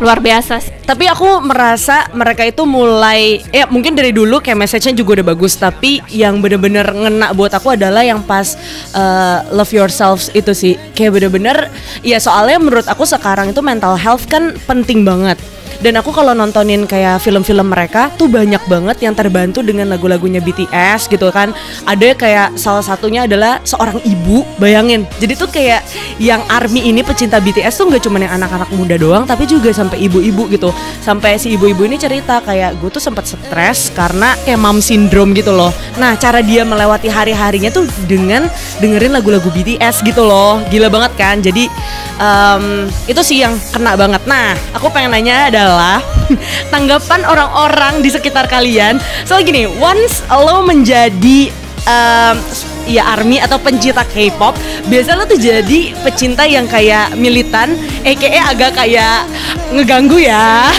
Luar 0.02 0.20
biasa 0.20 0.58
sih. 0.60 0.74
tapi 0.84 1.08
aku 1.08 1.40
merasa 1.40 2.12
mereka 2.12 2.44
itu 2.44 2.68
mulai 2.68 3.40
ya 3.56 3.64
mungkin 3.72 3.96
dari 3.96 4.12
dulu 4.12 4.44
kayak 4.44 4.60
message-nya 4.60 5.00
juga 5.00 5.22
udah 5.22 5.32
bagus 5.32 5.56
tapi 5.56 6.04
yang 6.12 6.44
bener-bener 6.44 6.84
ngena 6.92 7.32
buat 7.32 7.56
aku 7.56 7.80
adalah 7.80 8.04
yang 8.04 8.20
pas 8.20 8.60
uh, 8.92 9.48
love 9.56 9.72
yourselves 9.72 10.28
itu 10.36 10.52
sih. 10.52 10.74
Kayak 10.92 11.22
bener-bener 11.22 11.58
ya 12.04 12.20
soalnya 12.20 12.60
menurut 12.60 12.88
aku 12.90 13.08
sekarang 13.08 13.56
itu 13.56 13.62
mental 13.64 13.96
health 13.96 14.28
kan 14.28 14.58
penting 14.68 15.08
banget 15.08 15.40
dan 15.80 15.98
aku 15.98 16.14
kalau 16.14 16.36
nontonin 16.36 16.86
kayak 16.86 17.24
film-film 17.24 17.72
mereka 17.72 18.12
tuh 18.20 18.28
banyak 18.30 18.62
banget 18.68 18.98
yang 19.02 19.16
terbantu 19.18 19.64
dengan 19.66 19.90
lagu-lagunya 19.90 20.44
BTS 20.44 21.10
gitu 21.10 21.32
kan. 21.34 21.56
Ada 21.88 22.14
kayak 22.14 22.48
salah 22.60 22.84
satunya 22.84 23.26
adalah 23.26 23.64
seorang 23.64 23.98
ibu 24.04 24.44
bayangin. 24.60 25.08
Jadi 25.18 25.34
tuh 25.34 25.50
kayak 25.50 25.82
yang 26.20 26.44
army 26.52 26.86
ini 26.86 27.02
pecinta 27.02 27.40
BTS 27.42 27.80
tuh 27.80 27.90
nggak 27.90 28.04
cuma 28.04 28.22
yang 28.22 28.36
anak-anak 28.38 28.70
muda 28.76 28.96
doang 29.00 29.24
tapi 29.24 29.48
juga 29.50 29.72
sampai 29.72 30.04
ibu-ibu 30.06 30.52
gitu. 30.52 30.70
Sampai 31.02 31.40
si 31.40 31.56
ibu-ibu 31.56 31.88
ini 31.88 31.98
cerita 31.98 32.44
kayak 32.44 32.78
gue 32.78 32.90
tuh 32.92 33.02
sempat 33.02 33.26
stres 33.26 33.90
karena 33.96 34.36
kayak 34.44 34.60
mom 34.60 34.84
syndrome 34.84 35.32
gitu 35.34 35.56
loh. 35.56 35.72
Nah 35.98 36.20
cara 36.20 36.44
dia 36.44 36.68
melewati 36.68 37.08
hari-harinya 37.08 37.72
tuh 37.72 37.88
dengan 38.06 38.50
dengerin 38.84 39.14
lagu-lagu 39.16 39.48
BTS 39.54 40.04
gitu 40.04 40.26
loh. 40.26 40.60
Gila 40.68 40.90
banget 40.92 41.12
kan? 41.16 41.40
Jadi 41.40 41.70
em, 42.20 42.88
itu 43.08 43.22
sih 43.24 43.42
yang 43.44 43.56
kena 43.72 43.96
banget. 43.96 44.24
Nah 44.26 44.58
aku 44.76 44.90
pengen 44.90 45.14
nanya 45.14 45.54
adalah 45.64 46.04
tanggapan 46.74 47.24
orang-orang 47.24 48.04
di 48.04 48.12
sekitar 48.12 48.52
kalian. 48.52 49.00
Soal 49.24 49.48
gini 49.48 49.64
once 49.64 50.20
lo 50.28 50.60
menjadi 50.68 51.48
em, 51.88 52.36
ya 52.84 53.08
army 53.16 53.40
atau 53.40 53.56
pencinta 53.64 54.04
K-pop 54.04 54.60
biasa 54.92 55.16
lo 55.16 55.24
tuh 55.24 55.40
jadi 55.40 55.96
pecinta 56.04 56.44
yang 56.44 56.68
kayak 56.68 57.16
militan 57.16 57.80
aka 58.04 58.52
agak 58.52 58.72
kayak 58.76 59.24
ngeganggu 59.72 60.20
ya. 60.20 60.68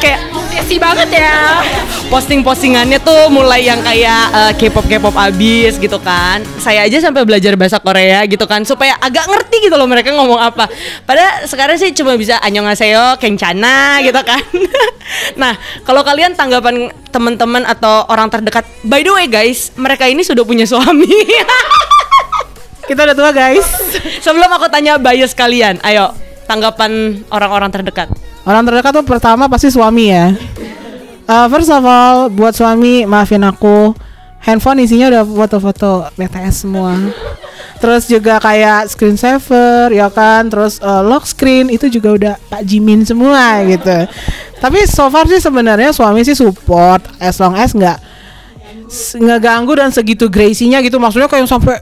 Kayak 0.00 0.29
Obsesi 0.60 0.76
banget 0.76 1.08
ya 1.16 1.64
posting-postingannya 2.12 3.00
tuh 3.00 3.32
mulai 3.32 3.64
yang 3.64 3.80
kayak 3.80 4.24
eh, 4.28 4.52
K-pop 4.60 4.84
K-pop 4.84 5.16
abis 5.16 5.80
gitu 5.80 5.96
kan. 6.04 6.44
Saya 6.60 6.84
aja 6.84 7.00
sampai 7.00 7.24
belajar 7.24 7.56
bahasa 7.56 7.80
Korea 7.80 8.28
gitu 8.28 8.44
kan 8.44 8.60
supaya 8.68 8.92
agak 9.00 9.24
ngerti 9.24 9.64
gitu 9.64 9.80
loh 9.80 9.88
mereka 9.88 10.12
ngomong 10.12 10.36
apa. 10.36 10.68
Padahal 11.08 11.48
sekarang 11.48 11.80
sih 11.80 11.96
cuma 11.96 12.12
bisa 12.20 12.36
annyeonghaseyo, 12.44 13.16
kencana 13.16 14.04
gitu 14.04 14.20
kan. 14.20 14.44
nah, 15.40 15.56
kalau 15.88 16.04
kalian 16.04 16.36
tanggapan 16.36 16.92
teman-teman 17.08 17.64
atau 17.64 18.04
orang 18.12 18.28
terdekat, 18.28 18.68
by 18.84 19.00
the 19.00 19.16
way 19.16 19.32
guys, 19.32 19.72
mereka 19.80 20.12
ini 20.12 20.20
sudah 20.20 20.44
punya 20.44 20.68
suami. 20.68 21.08
Kita 22.92 23.00
udah 23.08 23.16
tua 23.16 23.32
guys. 23.32 23.64
Sebelum 24.20 24.52
aku 24.60 24.68
tanya 24.68 25.00
bias 25.00 25.32
kalian, 25.32 25.80
ayo 25.88 26.12
tanggapan 26.44 27.24
orang-orang 27.32 27.72
terdekat. 27.72 28.12
Orang 28.50 28.66
terdekat 28.66 28.90
tuh 28.90 29.06
pertama 29.06 29.46
pasti 29.46 29.70
suami 29.70 30.10
ya. 30.10 30.34
Uh, 31.30 31.46
first 31.46 31.70
of 31.70 31.86
all, 31.86 32.26
buat 32.26 32.50
suami 32.50 33.06
maafin 33.06 33.46
aku. 33.46 33.94
Handphone 34.42 34.82
isinya 34.82 35.06
udah 35.06 35.22
foto-foto 35.22 36.10
BTS 36.18 36.66
semua. 36.66 36.98
Terus 37.78 38.10
juga 38.10 38.40
kayak 38.40 38.90
screensaver 38.90 39.94
ya 39.94 40.10
kan, 40.10 40.50
terus 40.50 40.80
uh, 40.80 41.00
lock 41.00 41.24
screen 41.24 41.70
itu 41.70 41.86
juga 41.86 42.08
udah 42.12 42.34
Pak 42.50 42.66
Jimin 42.66 43.06
semua 43.06 43.62
gitu. 43.64 44.08
Tapi 44.58 44.84
so 44.84 45.06
far 45.08 45.30
sih 45.30 45.38
sebenarnya 45.38 45.94
suami 45.94 46.26
sih 46.26 46.34
support 46.34 47.04
as 47.22 47.38
long 47.38 47.56
as 47.56 47.70
nggak 47.72 47.96
s- 48.84 49.16
nggak 49.16 49.40
ganggu 49.40 49.76
dan 49.76 49.92
segitu 49.92 50.26
gracie-nya 50.26 50.80
gitu. 50.82 50.96
Maksudnya 50.98 51.28
kayak 51.28 51.46
sampai 51.48 51.80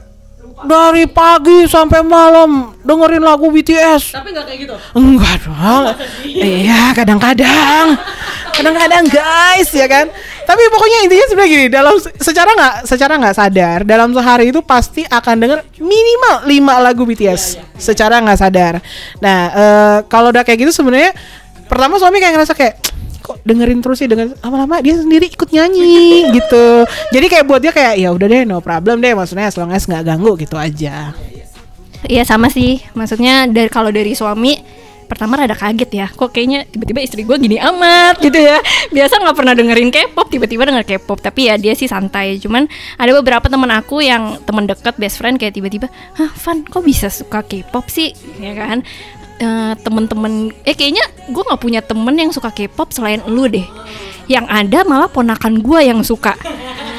dari 0.65 1.07
pagi 1.07 1.63
sampai 1.69 2.03
malam 2.03 2.75
dengerin 2.83 3.23
lagu 3.23 3.47
BTS. 3.47 4.15
Tapi 4.15 4.35
nggak 4.35 4.45
kayak 4.47 4.59
gitu. 4.67 4.75
Enggak 4.97 5.35
dong. 5.47 5.83
Iya, 6.27 6.91
kadang-kadang. 6.91 7.95
Kadang-kadang 8.51 9.05
guys, 9.07 9.69
ya 9.71 9.87
kan. 9.87 10.11
Tapi 10.43 10.61
pokoknya 10.73 10.97
intinya 11.05 11.25
sebenarnya 11.29 11.51
gini, 11.53 11.65
dalam 11.69 11.95
secara 12.01 12.49
nggak 12.57 12.75
secara 12.89 13.13
nggak 13.21 13.35
sadar, 13.37 13.77
dalam 13.85 14.09
sehari 14.11 14.49
itu 14.49 14.59
pasti 14.65 15.05
akan 15.05 15.35
denger 15.37 15.59
minimal 15.77 16.35
5 16.49 16.85
lagu 16.89 17.03
BTS 17.05 17.61
secara 17.77 18.17
nggak 18.19 18.39
sadar. 18.41 18.81
Nah, 19.21 19.39
eh, 19.53 19.97
kalau 20.09 20.33
udah 20.33 20.41
kayak 20.41 20.65
gitu 20.65 20.73
sebenarnya 20.73 21.13
pertama 21.69 22.01
suami 22.01 22.17
kayak 22.17 22.33
ngerasa 22.33 22.57
kayak 22.57 22.88
kok 23.29 23.37
dengerin 23.45 23.85
terus 23.85 24.01
sih 24.01 24.09
dengan 24.09 24.33
lama-lama 24.41 24.81
dia 24.81 24.97
sendiri 24.97 25.29
ikut 25.29 25.53
nyanyi 25.53 26.25
gitu. 26.41 26.65
Jadi 27.13 27.25
kayak 27.29 27.45
buat 27.45 27.61
dia 27.61 27.69
kayak 27.69 28.01
ya 28.01 28.09
udah 28.09 28.25
deh 28.25 28.41
no 28.49 28.57
problem 28.57 28.97
deh 28.97 29.13
maksudnya 29.13 29.45
as 29.45 29.53
long 29.53 29.69
as 29.69 29.85
nggak 29.85 30.01
ganggu 30.01 30.33
gitu 30.41 30.57
aja. 30.57 31.13
Iya 32.09 32.23
sama 32.25 32.49
sih. 32.49 32.81
Maksudnya 32.97 33.45
dari 33.45 33.69
kalau 33.69 33.93
dari 33.93 34.17
suami 34.17 34.57
pertama 35.09 35.41
rada 35.41 35.57
kaget 35.57 35.91
ya. 35.91 36.07
Kok 36.09 36.29
kayaknya 36.29 36.69
tiba-tiba 36.69 37.01
istri 37.01 37.21
gue 37.25 37.37
gini 37.37 37.57
amat 37.61 38.17
gitu 38.25 38.37
ya. 38.37 38.57
Biasa 38.93 39.21
nggak 39.21 39.35
pernah 39.37 39.53
dengerin 39.53 39.89
K-pop 39.93 40.29
tiba-tiba 40.29 40.65
denger 40.69 40.85
K-pop. 40.85 41.19
Tapi 41.21 41.49
ya 41.49 41.57
dia 41.57 41.73
sih 41.73 41.85
santai. 41.85 42.41
Cuman 42.41 42.65
ada 42.97 43.11
beberapa 43.13 43.45
teman 43.45 43.69
aku 43.73 44.01
yang 44.01 44.41
teman 44.45 44.65
dekat 44.69 44.95
best 44.97 45.21
friend 45.21 45.37
kayak 45.37 45.53
tiba-tiba 45.57 45.91
hah 46.17 46.31
Van 46.33 46.65
kok 46.65 46.81
bisa 46.85 47.11
suka 47.11 47.43
K-pop 47.43 47.89
sih? 47.91 48.13
Ya 48.39 48.55
kan 48.55 48.81
Eh, 49.39 49.73
temen-temen 49.87 50.51
eh 50.67 50.75
kayaknya 50.75 51.07
gue 51.31 51.39
nggak 51.39 51.63
punya 51.63 51.79
temen 51.79 52.11
yang 52.11 52.27
suka 52.27 52.51
K-pop 52.51 52.91
selain 52.91 53.23
lu 53.23 53.47
deh. 53.47 53.63
Yang 54.27 54.45
ada 54.51 54.79
malah 54.83 55.07
ponakan 55.07 55.63
gue 55.63 55.79
yang 55.79 56.03
suka. 56.03 56.35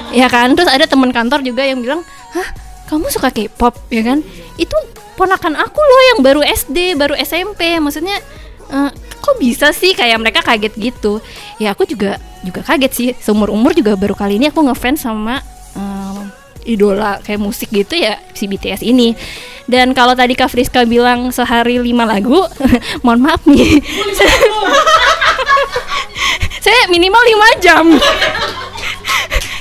Ya 0.09 0.25
kan? 0.33 0.57
Terus 0.57 0.73
ada 0.73 0.89
teman 0.89 1.13
kantor 1.13 1.45
juga 1.45 1.69
yang 1.69 1.85
bilang 1.85 2.01
hah 2.33 2.49
kamu 2.89 3.13
suka 3.13 3.29
K-pop? 3.29 3.77
Ya 3.93 4.01
kan? 4.01 4.25
Itu 4.57 4.73
ponakan 5.21 5.53
aku 5.53 5.85
loh 5.85 6.03
yang 6.17 6.19
baru 6.25 6.41
SD 6.41 6.97
baru 6.97 7.13
SMP 7.21 7.77
maksudnya 7.77 8.17
eh, 8.73 8.91
kok 9.21 9.37
bisa 9.37 9.69
sih 9.77 9.93
kayak 9.93 10.17
mereka 10.25 10.41
kaget 10.41 10.73
gitu? 10.81 11.21
Ya 11.61 11.77
aku 11.77 11.85
juga 11.85 12.17
juga 12.41 12.65
kaget 12.65 12.93
sih. 12.97 13.09
Seumur 13.21 13.53
umur 13.53 13.77
juga 13.77 14.01
baru 14.01 14.17
kali 14.17 14.41
ini 14.41 14.49
aku 14.49 14.65
ngefans 14.65 15.05
sama 15.05 15.45
eh, 15.77 16.23
idola 16.65 17.21
kayak 17.21 17.37
musik 17.37 17.69
gitu 17.69 18.01
ya 18.01 18.17
si 18.33 18.49
BTS 18.49 18.81
ini 18.81 19.13
dan 19.71 19.95
kalau 19.95 20.19
tadi 20.19 20.35
Kak 20.35 20.51
Friska 20.51 20.83
bilang 20.83 21.31
sehari 21.31 21.79
lima 21.79 22.03
lagu 22.03 22.43
mohon 23.07 23.23
maaf 23.23 23.47
nih. 23.47 23.79
Saya 26.61 26.93
minimal 26.93 27.23
5 27.57 27.65
jam. 27.65 27.87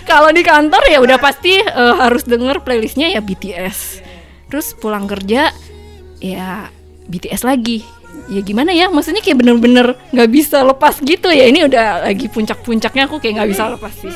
Kalau 0.09 0.33
di 0.33 0.41
kantor 0.41 0.83
ya 0.89 0.99
udah 0.99 1.21
pasti 1.21 1.61
eh, 1.61 1.95
harus 1.95 2.25
denger 2.25 2.65
playlistnya 2.65 3.13
ya 3.13 3.21
BTS 3.21 4.09
terus 4.49 4.73
pulang 4.73 5.05
kerja 5.05 5.53
ya 6.17 6.73
BTS 7.05 7.45
lagi. 7.45 7.85
Ya 8.27 8.41
gimana 8.41 8.73
ya? 8.73 8.89
Maksudnya 8.89 9.21
kayak 9.21 9.45
bener-bener 9.45 9.93
nggak 10.09 10.29
bisa 10.33 10.65
lepas 10.65 10.97
gitu 10.99 11.29
ya. 11.29 11.45
Ini 11.45 11.69
udah 11.69 12.09
lagi 12.09 12.25
puncak-puncaknya 12.27 13.05
aku 13.05 13.21
kayak 13.21 13.39
nggak 13.39 13.49
bisa 13.53 13.69
lepas 13.69 13.93
sih. 13.93 14.11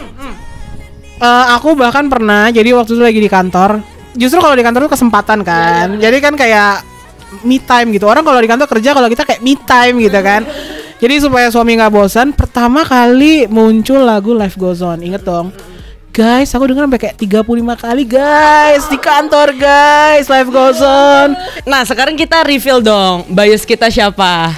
Eh, 1.24 1.46
aku 1.54 1.78
bahkan 1.78 2.10
pernah 2.10 2.50
jadi 2.50 2.74
waktu 2.74 2.98
itu 2.98 3.04
lagi 3.06 3.22
di 3.22 3.30
kantor. 3.30 3.86
Justru 4.14 4.38
kalau 4.40 4.54
di 4.54 4.62
kantor 4.62 4.86
tuh 4.88 4.94
kesempatan 4.94 5.42
kan. 5.42 5.98
Jadi 5.98 6.18
kan 6.22 6.34
kayak 6.38 6.86
me 7.42 7.58
time 7.58 7.94
gitu. 7.94 8.06
Orang 8.06 8.22
kalau 8.22 8.38
di 8.38 8.50
kantor 8.50 8.70
kerja 8.70 8.94
kalau 8.94 9.10
kita 9.10 9.26
kayak 9.26 9.42
me 9.42 9.58
time 9.58 9.96
gitu 10.02 10.20
kan. 10.22 10.46
Jadi 11.02 11.20
supaya 11.20 11.52
suami 11.52 11.76
nggak 11.76 11.92
bosan, 11.92 12.32
pertama 12.32 12.86
kali 12.88 13.50
muncul 13.52 14.00
lagu 14.06 14.32
Life 14.32 14.56
Goes 14.56 14.80
On. 14.80 14.96
Ingat 14.96 15.26
dong. 15.26 15.52
Guys, 16.14 16.54
aku 16.54 16.70
denger 16.70 16.86
sampai 16.86 17.02
kayak 17.02 17.18
35 17.18 17.74
kali 17.74 18.06
guys 18.06 18.86
di 18.86 19.02
kantor 19.02 19.50
guys, 19.58 20.30
Life 20.30 20.54
Goes 20.54 20.78
On. 20.78 21.34
Nah 21.66 21.82
sekarang 21.90 22.14
kita 22.14 22.46
reveal 22.46 22.86
dong 22.86 23.26
bias 23.34 23.66
kita 23.66 23.90
siapa 23.90 24.54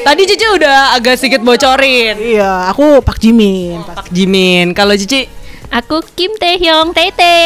Tadi 0.00 0.22
Cici 0.24 0.48
udah 0.48 0.96
agak 0.96 1.20
sedikit 1.20 1.44
bocorin 1.44 2.16
Iya, 2.16 2.72
aku 2.72 3.04
Pak 3.04 3.20
Jimin. 3.20 3.84
Pak 3.84 4.08
Jimin 4.08 4.70
Kalau 4.72 4.96
Cici 4.96 5.28
aku 5.70 6.02
Kim 6.14 6.32
Taehyung 6.36 6.92
Tete 6.92 7.36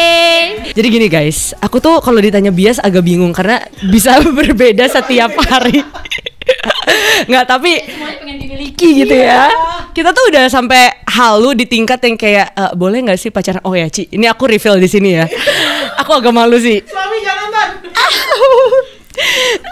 Jadi 0.71 0.87
gini 0.87 1.07
guys, 1.07 1.53
aku 1.57 1.77
tuh 1.77 1.99
kalau 1.99 2.19
ditanya 2.19 2.49
bias 2.49 2.77
agak 2.77 3.03
bingung 3.03 3.31
karena 3.31 3.61
bisa 3.87 4.19
berbeda 4.37 4.87
setiap 4.87 5.33
hari. 5.47 5.81
Nggak, 7.29 7.45
tapi 7.45 7.77
pengen 7.85 8.37
dimiliki 8.41 9.05
gitu 9.05 9.13
ya 9.13 9.47
kita 9.91 10.15
tuh 10.15 10.31
udah 10.31 10.47
sampai 10.47 11.03
halu 11.05 11.51
di 11.53 11.67
tingkat 11.67 11.99
yang 12.01 12.15
kayak 12.15 12.55
"Eh, 12.55 12.71
boleh 12.73 13.03
nggak 13.03 13.19
sih 13.19 13.29
pacaran? 13.29 13.61
Oh 13.67 13.75
ya 13.75 13.91
Ci, 13.91 14.07
ini 14.09 14.25
aku 14.25 14.47
reveal 14.47 14.79
di 14.79 14.87
sini 14.87 15.19
ya. 15.19 15.27
aku 16.01 16.11
agak 16.15 16.31
malu 16.33 16.55
sih. 16.57 16.79
Suami 16.81 17.17
jangan 17.21 17.47
Tan. 17.51 17.69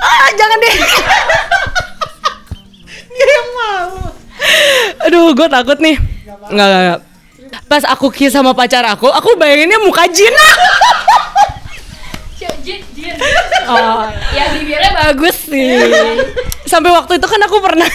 Ah, 0.03 0.29
jangan 0.35 0.57
deh. 0.59 0.75
Dia 3.09 3.25
yang 3.25 3.49
malu. 3.55 4.03
Aduh, 5.07 5.27
gue 5.33 5.47
takut 5.47 5.77
nih. 5.79 5.95
Nggak, 6.51 6.67
nggak, 6.67 6.81
nggak. 6.83 6.99
Pas 7.69 7.83
aku 7.85 8.09
kiss 8.09 8.33
sama 8.33 8.53
pacar 8.53 8.85
aku, 8.85 9.09
aku 9.09 9.37
bayanginnya 9.37 9.77
muka 9.81 10.05
Jin. 10.09 10.33
oh. 13.69 14.07
Ya 14.33 14.45
bibirnya 14.55 14.91
bagus 14.95 15.35
sih. 15.49 15.75
Sampai 16.69 16.93
waktu 16.93 17.17
itu 17.17 17.25
kan 17.25 17.41
aku 17.49 17.57
pernah 17.65 17.89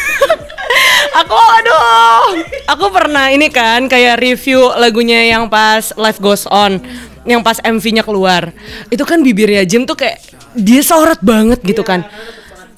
Aku 1.23 1.37
aduh 1.39 2.43
Aku 2.75 2.91
pernah 2.91 3.31
ini 3.31 3.47
kan 3.47 3.87
kayak 3.87 4.19
review 4.19 4.75
lagunya 4.75 5.31
yang 5.31 5.47
pas 5.47 5.95
Life 5.95 6.19
Goes 6.19 6.43
On 6.51 6.83
Yang 7.23 7.41
pas 7.47 7.59
MV-nya 7.63 8.03
keluar. 8.03 8.51
Itu 8.91 9.07
kan 9.07 9.23
bibirnya 9.23 9.63
Jim 9.63 9.87
tuh 9.87 9.95
kayak 9.95 10.19
Dia 10.59 10.83
sorot 10.83 11.23
banget 11.23 11.63
gitu 11.63 11.87
kan. 11.87 12.03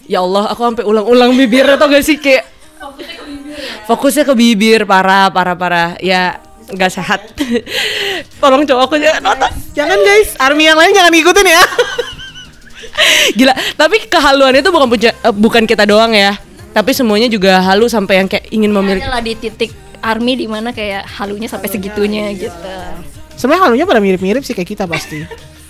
Ya 0.06 0.22
Allah 0.22 0.52
aku 0.52 0.62
sampai 0.62 0.84
ulang-ulang 0.86 1.34
bibirnya 1.34 1.80
tau 1.80 1.90
gak 1.90 2.04
sih 2.04 2.20
kayak 2.20 2.44
Fokusnya 3.88 4.28
ke 4.28 4.34
bibir 4.36 4.84
parah 4.84 5.32
parah 5.32 5.56
parah. 5.56 5.90
Ya 5.98 6.45
nggak 6.66 6.90
sehat 6.90 7.20
Tolong 8.40 8.64
coba 8.64 8.80
aku 8.84 8.98
jangan 8.98 9.22
nonton 9.22 9.50
Jangan 9.72 9.98
guys, 10.00 10.34
army 10.36 10.64
yang 10.64 10.74
lain 10.74 10.90
jangan 10.90 11.12
ngikutin 11.12 11.46
ya. 11.46 11.62
Gila, 13.36 13.52
tapi 13.76 13.96
kehaluan 14.06 14.56
itu 14.56 14.68
bukan 14.68 14.88
punya- 14.88 15.12
eh, 15.14 15.30
bukan 15.30 15.64
kita 15.64 15.84
doang 15.84 16.16
ya. 16.16 16.32
Tapi 16.72 16.92
semuanya 16.92 17.28
juga 17.28 17.60
halu 17.60 17.84
sampai 17.86 18.20
yang 18.20 18.28
kayak 18.28 18.48
ingin 18.48 18.72
memiliki. 18.72 19.04
adalah 19.04 19.20
di 19.20 19.32
titik 19.32 19.72
army 20.00 20.32
di 20.34 20.48
mana 20.48 20.72
kayak 20.72 21.04
halunya 21.16 21.44
sampai 21.44 21.68
segitunya 21.68 22.32
gitu 22.32 22.72
Sebenarnya 23.36 23.62
halunya 23.68 23.84
pada 23.84 24.00
mirip-mirip 24.00 24.40
sih 24.40 24.56
kayak 24.56 24.70
kita 24.70 24.84
pasti. 24.88 25.24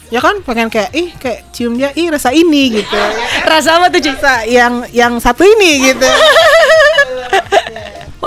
Ya 0.07 0.23
kan 0.23 0.39
pengen 0.39 0.71
kayak 0.71 0.95
ih 0.95 1.11
kayak 1.19 1.51
cium 1.51 1.75
dia 1.75 1.91
ih 1.91 2.07
rasa 2.07 2.31
ini 2.31 2.79
gitu. 2.79 2.95
Rasa 3.51 3.83
apa 3.83 3.91
tuh, 3.91 3.99
Ci? 3.99 4.15
Rasa 4.15 4.47
yang 4.47 4.87
yang 4.95 5.19
satu 5.19 5.43
ini 5.43 5.91
gitu. 5.91 6.07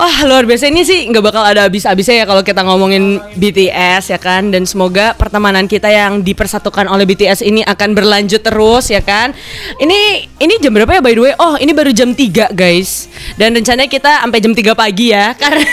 Wah, 0.00 0.24
luar 0.24 0.48
biasa 0.48 0.72
ini 0.72 0.80
sih 0.80 1.12
nggak 1.12 1.20
bakal 1.20 1.44
ada 1.44 1.68
habis-habisnya 1.68 2.24
ya 2.24 2.24
kalau 2.24 2.40
kita 2.40 2.64
ngomongin 2.64 3.20
BTS 3.36 4.08
ya 4.08 4.16
kan 4.16 4.48
dan 4.48 4.64
semoga 4.64 5.12
pertemanan 5.12 5.68
kita 5.68 5.92
yang 5.92 6.24
dipersatukan 6.24 6.88
oleh 6.88 7.04
BTS 7.04 7.44
ini 7.44 7.60
akan 7.60 7.92
berlanjut 7.92 8.40
terus 8.40 8.88
ya 8.88 9.04
kan. 9.04 9.36
Ini 9.76 10.24
ini 10.40 10.56
jam 10.56 10.72
berapa 10.72 10.88
ya 10.96 11.04
by 11.04 11.12
the 11.12 11.20
way? 11.20 11.36
Oh, 11.36 11.60
ini 11.60 11.76
baru 11.76 11.92
jam 11.92 12.16
3, 12.16 12.48
guys. 12.56 13.12
Dan 13.36 13.52
rencananya 13.52 13.92
kita 13.92 14.24
sampai 14.24 14.40
jam 14.40 14.56
3 14.56 14.72
pagi 14.72 15.12
ya. 15.12 15.36
Karena 15.42 15.68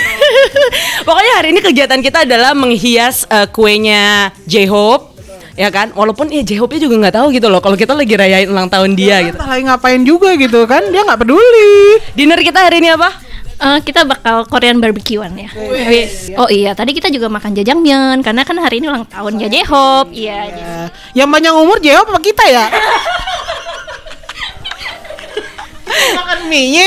pokoknya 1.08 1.34
hari 1.39 1.56
ini 1.56 1.63
kegiatan 1.63 1.99
kita 2.04 2.28
adalah 2.28 2.52
menghias 2.52 3.23
eh, 3.32 3.47
kuenya 3.47 4.36
J-Hope 4.43 5.15
ya 5.56 5.71
kan 5.71 5.89
walaupun 5.95 6.30
ya 6.30 6.43
J-Hope-nya 6.43 6.84
juga 6.84 6.95
nggak 7.02 7.15
tahu 7.17 7.28
gitu 7.34 7.47
loh 7.49 7.58
kalau 7.58 7.73
kita 7.73 7.97
lagi 7.97 8.13
rayain 8.13 8.45
ulang 8.45 8.69
tahun 8.69 8.93
dia 8.93 9.25
gitu 9.25 9.41
Entah 9.41 9.49
lagi 9.49 9.63
ngapain 9.65 10.02
juga 10.06 10.30
gitu 10.38 10.69
kan 10.69 10.86
dia 10.93 11.02
nggak 11.02 11.17
peduli. 11.17 11.97
dinner 12.13 12.38
kita 12.45 12.62
hari 12.62 12.78
ini 12.78 12.93
apa 12.93 13.27
Eh, 13.58 13.80
kita 13.82 14.06
bakal 14.06 14.46
Korean 14.46 14.78
barbekyuan 14.78 15.34
ya. 15.34 15.50
Wis. 15.89 16.30
Oh 16.38 16.46
iya, 16.46 16.78
tadi 16.78 16.93
kita 16.93 17.10
juga 17.10 17.26
makan 17.26 17.58
jajangmyeon 17.58 18.22
karena 18.22 18.46
kan 18.46 18.54
hari 18.58 18.78
ini 18.78 18.86
ulang 18.86 19.10
tahunnya 19.10 19.50
J-Hope. 19.50 20.13
Iya. 20.13 20.39
jadi- 20.46 20.62
Ya, 20.62 20.78
yang 21.17 21.30
banyak 21.30 21.50
umur 21.52 21.82
jawab 21.82 22.06
apa 22.08 22.20
kita 22.20 22.46
ya? 22.46 22.65
Makan 25.88 26.39
mie 26.46 26.86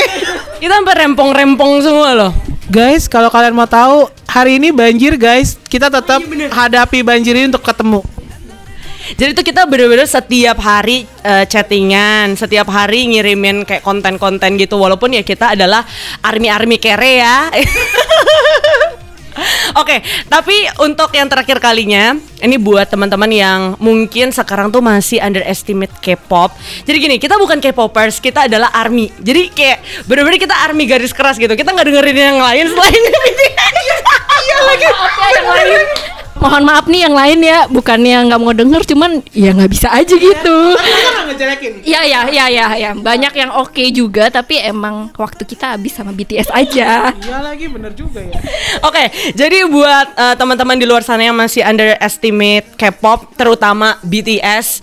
kita 0.61 0.77
sampai 0.77 0.95
rempong-rempong 1.03 1.81
semua 1.81 2.13
loh 2.13 2.31
Guys, 2.71 3.11
kalau 3.11 3.27
kalian 3.27 3.51
mau 3.51 3.67
tahu, 3.67 4.07
hari 4.23 4.55
ini 4.55 4.71
banjir 4.71 5.19
guys. 5.19 5.59
Kita 5.59 5.91
tetap 5.91 6.23
hadapi 6.23 7.03
banjir 7.03 7.35
ini 7.35 7.51
untuk 7.51 7.59
ketemu. 7.59 7.99
Jadi 9.17 9.31
tuh 9.33 9.45
kita 9.45 9.65
bener-bener 9.65 10.07
setiap 10.07 10.57
hari 10.61 11.05
eh, 11.25 11.45
chattingan, 11.45 12.37
setiap 12.37 12.69
hari 12.69 13.09
ngirimin 13.11 13.65
kayak 13.65 13.81
konten-konten 13.81 14.55
gitu 14.57 14.77
walaupun 14.77 15.15
ya 15.17 15.23
kita 15.25 15.53
adalah 15.57 15.85
army-army 16.21 16.77
kere 16.77 17.21
ya. 17.21 17.49
Oke, 19.79 20.03
tapi 20.27 20.67
untuk 20.83 21.15
yang 21.15 21.31
terakhir 21.31 21.63
kalinya, 21.63 22.19
ini 22.43 22.59
buat 22.59 22.91
teman-teman 22.91 23.31
yang 23.31 23.59
mungkin 23.79 24.35
sekarang 24.35 24.67
tuh 24.69 24.83
masih 24.83 25.23
underestimate 25.23 25.95
K-pop. 26.03 26.51
Jadi 26.83 26.97
gini, 26.99 27.15
kita 27.15 27.39
bukan 27.39 27.63
K-popers, 27.63 28.19
kita 28.19 28.51
adalah 28.51 28.75
army. 28.75 29.07
Jadi 29.23 29.47
kayak 29.55 30.05
bener-bener 30.05 30.35
kita 30.35 30.55
army 30.67 30.83
garis 30.83 31.15
keras 31.15 31.39
gitu. 31.39 31.55
Kita 31.55 31.71
nggak 31.71 31.87
dengerin 31.87 32.17
yang 32.17 32.39
lain 32.43 32.65
selain 32.67 33.01
BTS. 33.23 33.75
Iya 34.41 34.57
lagi. 34.67 34.87
lain. 35.47 36.10
Mohon 36.41 36.63
maaf 36.65 36.85
nih 36.89 37.01
yang 37.05 37.13
lain 37.13 37.39
ya, 37.45 37.59
bukannya 37.69 38.17
nggak 38.25 38.41
mau 38.41 38.49
denger, 38.49 38.81
cuman 38.89 39.21
ya 39.29 39.53
nggak 39.53 39.71
bisa 39.71 39.93
aja 39.93 40.15
gitu. 40.17 40.57
ngejelekin. 41.31 41.71
Iya 41.85 42.01
ya 42.01 42.19
ya 42.29 42.45
ya 42.49 42.67
ya 42.75 42.91
banyak 42.97 43.33
yang 43.33 43.51
oke 43.55 43.83
juga 43.93 44.27
tapi 44.33 44.59
emang 44.59 45.09
waktu 45.15 45.43
kita 45.45 45.77
habis 45.77 45.93
sama 45.95 46.11
BTS 46.11 46.49
aja. 46.51 47.13
Iya 47.13 47.37
lagi 47.45 47.65
bener 47.69 47.93
juga 47.93 48.19
ya. 48.21 48.35
Oke, 48.87 49.13
jadi 49.37 49.69
buat 49.69 50.07
eh, 50.17 50.35
teman-teman 50.35 50.77
di 50.77 50.85
luar 50.89 51.05
sana 51.05 51.21
yang 51.29 51.37
masih 51.37 51.61
underestimate 51.61 52.73
K-pop, 52.75 53.37
terutama 53.37 54.01
BTS, 54.01 54.81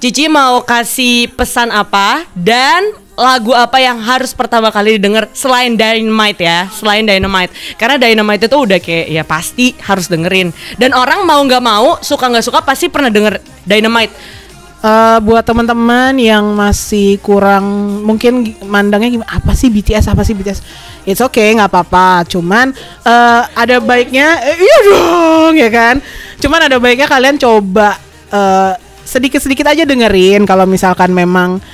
Cici 0.00 0.28
mau 0.28 0.60
kasih 0.60 1.32
pesan 1.32 1.72
apa 1.72 2.28
dan 2.36 3.03
lagu 3.14 3.54
apa 3.54 3.78
yang 3.78 4.02
harus 4.02 4.34
pertama 4.34 4.74
kali 4.74 4.98
didengar 4.98 5.30
selain 5.30 5.78
Dynamite 5.78 6.40
ya, 6.42 6.66
selain 6.70 7.06
Dynamite. 7.06 7.54
Karena 7.78 7.96
Dynamite 7.98 8.50
itu 8.50 8.56
udah 8.58 8.78
kayak 8.82 9.06
ya 9.10 9.22
pasti 9.22 9.74
harus 9.86 10.10
dengerin. 10.10 10.50
Dan 10.78 10.92
orang 10.94 11.22
mau 11.22 11.38
nggak 11.42 11.62
mau, 11.62 11.98
suka 12.02 12.26
nggak 12.26 12.44
suka 12.44 12.60
pasti 12.66 12.90
pernah 12.90 13.10
denger 13.10 13.38
Dynamite. 13.62 14.42
Eh, 14.84 15.18
buat 15.24 15.40
teman-teman 15.48 16.12
yang 16.20 16.44
masih 16.52 17.16
kurang 17.24 17.64
mungkin 18.04 18.52
mandangnya 18.68 19.16
gimana 19.16 19.32
apa 19.40 19.56
sih 19.56 19.72
BTS 19.72 20.12
apa 20.12 20.20
sih 20.28 20.36
BTS 20.36 20.60
it's 21.08 21.24
okay 21.24 21.56
nggak 21.56 21.72
apa-apa 21.72 22.28
cuman 22.28 22.68
eh, 23.00 23.42
ada 23.56 23.80
baiknya 23.80 24.44
eh, 24.44 24.60
iya 24.60 24.78
dong 24.84 25.56
ya 25.56 25.72
kan 25.72 26.04
cuman 26.36 26.68
ada 26.68 26.76
baiknya 26.76 27.08
kalian 27.08 27.40
coba 27.40 27.96
eh, 28.28 28.76
sedikit-sedikit 29.08 29.72
aja 29.72 29.88
dengerin 29.88 30.44
kalau 30.44 30.68
misalkan 30.68 31.16
memang 31.16 31.64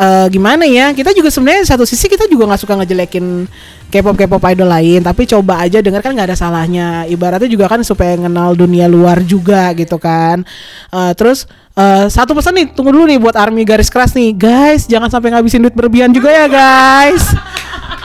eh, 0.00 0.26
gimana 0.32 0.64
ya 0.64 0.96
kita 0.96 1.12
juga 1.12 1.28
sebenarnya 1.28 1.68
satu 1.68 1.84
sisi 1.84 2.08
kita 2.08 2.24
juga 2.24 2.48
nggak 2.48 2.60
suka 2.64 2.74
ngejelekin 2.80 3.44
K-pop 3.92 4.16
K-pop 4.16 4.40
idol 4.48 4.70
lain 4.70 5.04
tapi 5.04 5.28
coba 5.28 5.60
aja 5.60 5.84
denger 5.84 6.00
kan 6.00 6.16
nggak 6.16 6.32
ada 6.32 6.38
salahnya. 6.38 7.04
Ibaratnya 7.04 7.50
juga 7.50 7.68
kan 7.68 7.84
supaya 7.84 8.16
kenal 8.16 8.56
dunia 8.56 8.88
luar 8.88 9.20
juga 9.20 9.76
gitu 9.76 10.00
kan. 10.00 10.40
Eh, 10.88 11.12
terus 11.12 11.44
eh, 11.76 12.06
satu 12.08 12.32
pesan 12.32 12.56
nih 12.56 12.66
tunggu 12.72 12.96
dulu 12.96 13.04
nih 13.04 13.20
buat 13.20 13.36
army 13.36 13.68
garis 13.68 13.92
keras 13.92 14.16
nih. 14.16 14.32
Guys 14.32 14.88
jangan 14.88 15.12
sampai 15.12 15.36
ngabisin 15.36 15.60
duit 15.60 15.76
berlebihan 15.76 16.08
juga 16.10 16.32
ya 16.32 16.48
guys 16.48 17.36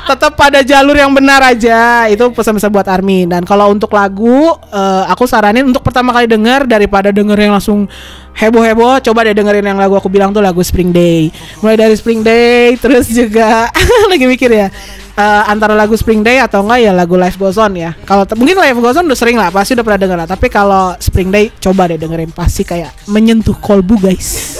tetap 0.06 0.38
pada 0.38 0.62
jalur 0.62 0.94
yang 0.94 1.10
benar 1.10 1.42
aja 1.42 2.06
itu 2.06 2.30
pesan-pesan 2.30 2.70
buat 2.70 2.86
Army 2.86 3.26
dan 3.26 3.42
kalau 3.42 3.74
untuk 3.74 3.90
lagu 3.90 4.54
eh, 4.70 5.04
aku 5.10 5.26
saranin 5.26 5.66
untuk 5.66 5.82
pertama 5.82 6.14
kali 6.14 6.30
denger 6.30 6.70
daripada 6.70 7.10
denger 7.10 7.38
yang 7.42 7.58
langsung 7.58 7.90
heboh-heboh 8.38 9.02
coba 9.02 9.26
deh 9.26 9.34
dengerin 9.34 9.66
yang 9.66 9.80
lagu 9.82 9.98
aku 9.98 10.06
bilang 10.06 10.30
tuh 10.30 10.46
lagu 10.46 10.62
Spring 10.62 10.94
Day 10.94 11.34
mulai 11.66 11.76
dari 11.82 11.98
Spring 11.98 12.22
Day 12.22 12.78
terus 12.78 13.10
juga 13.10 13.66
lagi 14.12 14.30
mikir 14.30 14.54
ya 14.54 14.70
eh, 15.16 15.44
antara 15.50 15.74
lagu 15.74 15.98
Spring 15.98 16.22
Day 16.22 16.38
atau 16.38 16.62
enggak 16.62 16.80
ya 16.86 16.92
lagu 16.94 17.16
Life 17.16 17.40
Goes 17.40 17.58
On 17.58 17.72
ya. 17.74 17.96
Kalau 18.04 18.28
mungkin 18.36 18.60
Life 18.60 18.78
Goes 18.78 19.00
On 19.00 19.08
udah 19.08 19.18
sering 19.18 19.40
lah, 19.40 19.50
pasti 19.50 19.74
udah 19.74 19.86
pernah 19.88 20.00
denger 20.00 20.18
lah. 20.20 20.28
Tapi 20.28 20.48
kalau 20.52 20.94
Spring 21.00 21.32
Day 21.32 21.50
coba 21.58 21.88
deh 21.88 21.98
dengerin 21.98 22.36
pasti 22.36 22.68
kayak 22.68 22.92
menyentuh 23.08 23.56
kolbu 23.58 23.96
guys. 24.04 24.60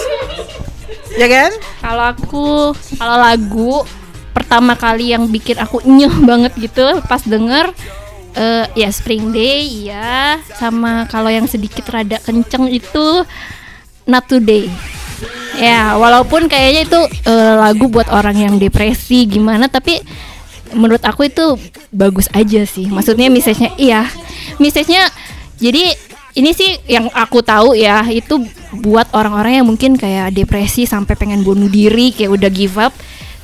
ya 1.20 1.28
kan? 1.28 1.50
Kalau 1.84 2.04
aku 2.16 2.44
kalau 2.96 3.16
lagu 3.20 3.84
pertama 4.36 4.76
kali 4.76 5.16
yang 5.16 5.24
bikin 5.32 5.56
aku 5.56 5.80
nyeh 5.88 6.12
banget 6.28 6.52
gitu 6.60 7.00
pas 7.08 7.24
denger 7.24 7.72
eh, 8.36 8.68
ya 8.76 8.88
Spring 8.92 9.32
Day 9.32 9.88
ya 9.88 10.36
sama 10.60 11.08
kalau 11.08 11.32
yang 11.32 11.48
sedikit 11.48 11.88
rada 11.88 12.20
kenceng 12.20 12.68
itu 12.68 13.24
Not 14.06 14.30
Today. 14.30 14.70
Ya, 15.56 15.96
walaupun 15.98 16.46
kayaknya 16.46 16.86
itu 16.86 17.00
eh, 17.26 17.54
lagu 17.58 17.88
buat 17.90 18.06
orang 18.12 18.36
yang 18.36 18.54
depresi 18.60 19.26
gimana 19.26 19.66
tapi 19.66 19.98
menurut 20.76 21.02
aku 21.02 21.26
itu 21.26 21.58
bagus 21.90 22.30
aja 22.30 22.62
sih. 22.68 22.86
Maksudnya 22.86 23.32
message-nya 23.32 23.74
iya. 23.80 24.06
Message-nya 24.62 25.10
jadi 25.58 25.90
ini 26.36 26.52
sih 26.52 26.76
yang 26.86 27.08
aku 27.16 27.40
tahu 27.40 27.72
ya 27.72 28.04
itu 28.12 28.44
buat 28.84 29.08
orang-orang 29.16 29.64
yang 29.64 29.66
mungkin 29.66 29.96
kayak 29.96 30.36
depresi 30.36 30.84
sampai 30.84 31.16
pengen 31.16 31.40
bunuh 31.40 31.72
diri 31.72 32.12
kayak 32.12 32.30
udah 32.30 32.50
give 32.52 32.76
up. 32.76 32.92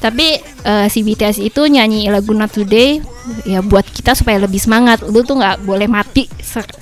Tapi 0.02 0.42
eh, 0.42 0.86
si 0.90 1.06
BTS 1.06 1.38
itu 1.38 1.62
nyanyi 1.70 2.10
lagu 2.10 2.34
Not 2.34 2.50
Today 2.50 2.98
ya 3.46 3.62
buat 3.62 3.86
kita 3.86 4.18
supaya 4.18 4.42
lebih 4.42 4.58
semangat. 4.58 5.06
Lu 5.06 5.22
tuh 5.22 5.38
nggak 5.38 5.62
boleh 5.62 5.86
mati 5.86 6.26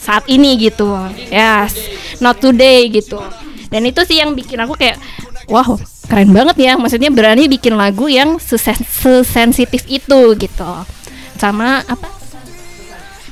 saat 0.00 0.24
ini 0.32 0.56
gitu. 0.56 0.88
Yes, 1.28 1.76
Not 2.24 2.40
Today 2.40 2.88
gitu. 2.88 3.20
Dan 3.68 3.84
itu 3.84 4.00
sih 4.08 4.18
yang 4.18 4.32
bikin 4.32 4.56
aku 4.64 4.72
kayak 4.74 4.96
wow 5.52 5.76
keren 6.08 6.32
banget 6.32 6.56
ya. 6.64 6.72
Maksudnya 6.80 7.12
berani 7.12 7.44
bikin 7.44 7.76
lagu 7.76 8.08
yang 8.08 8.40
sesen- 8.40 8.88
sesensitif 8.88 9.84
itu 9.84 10.32
gitu. 10.40 10.72
Sama 11.36 11.84
apa? 11.84 12.20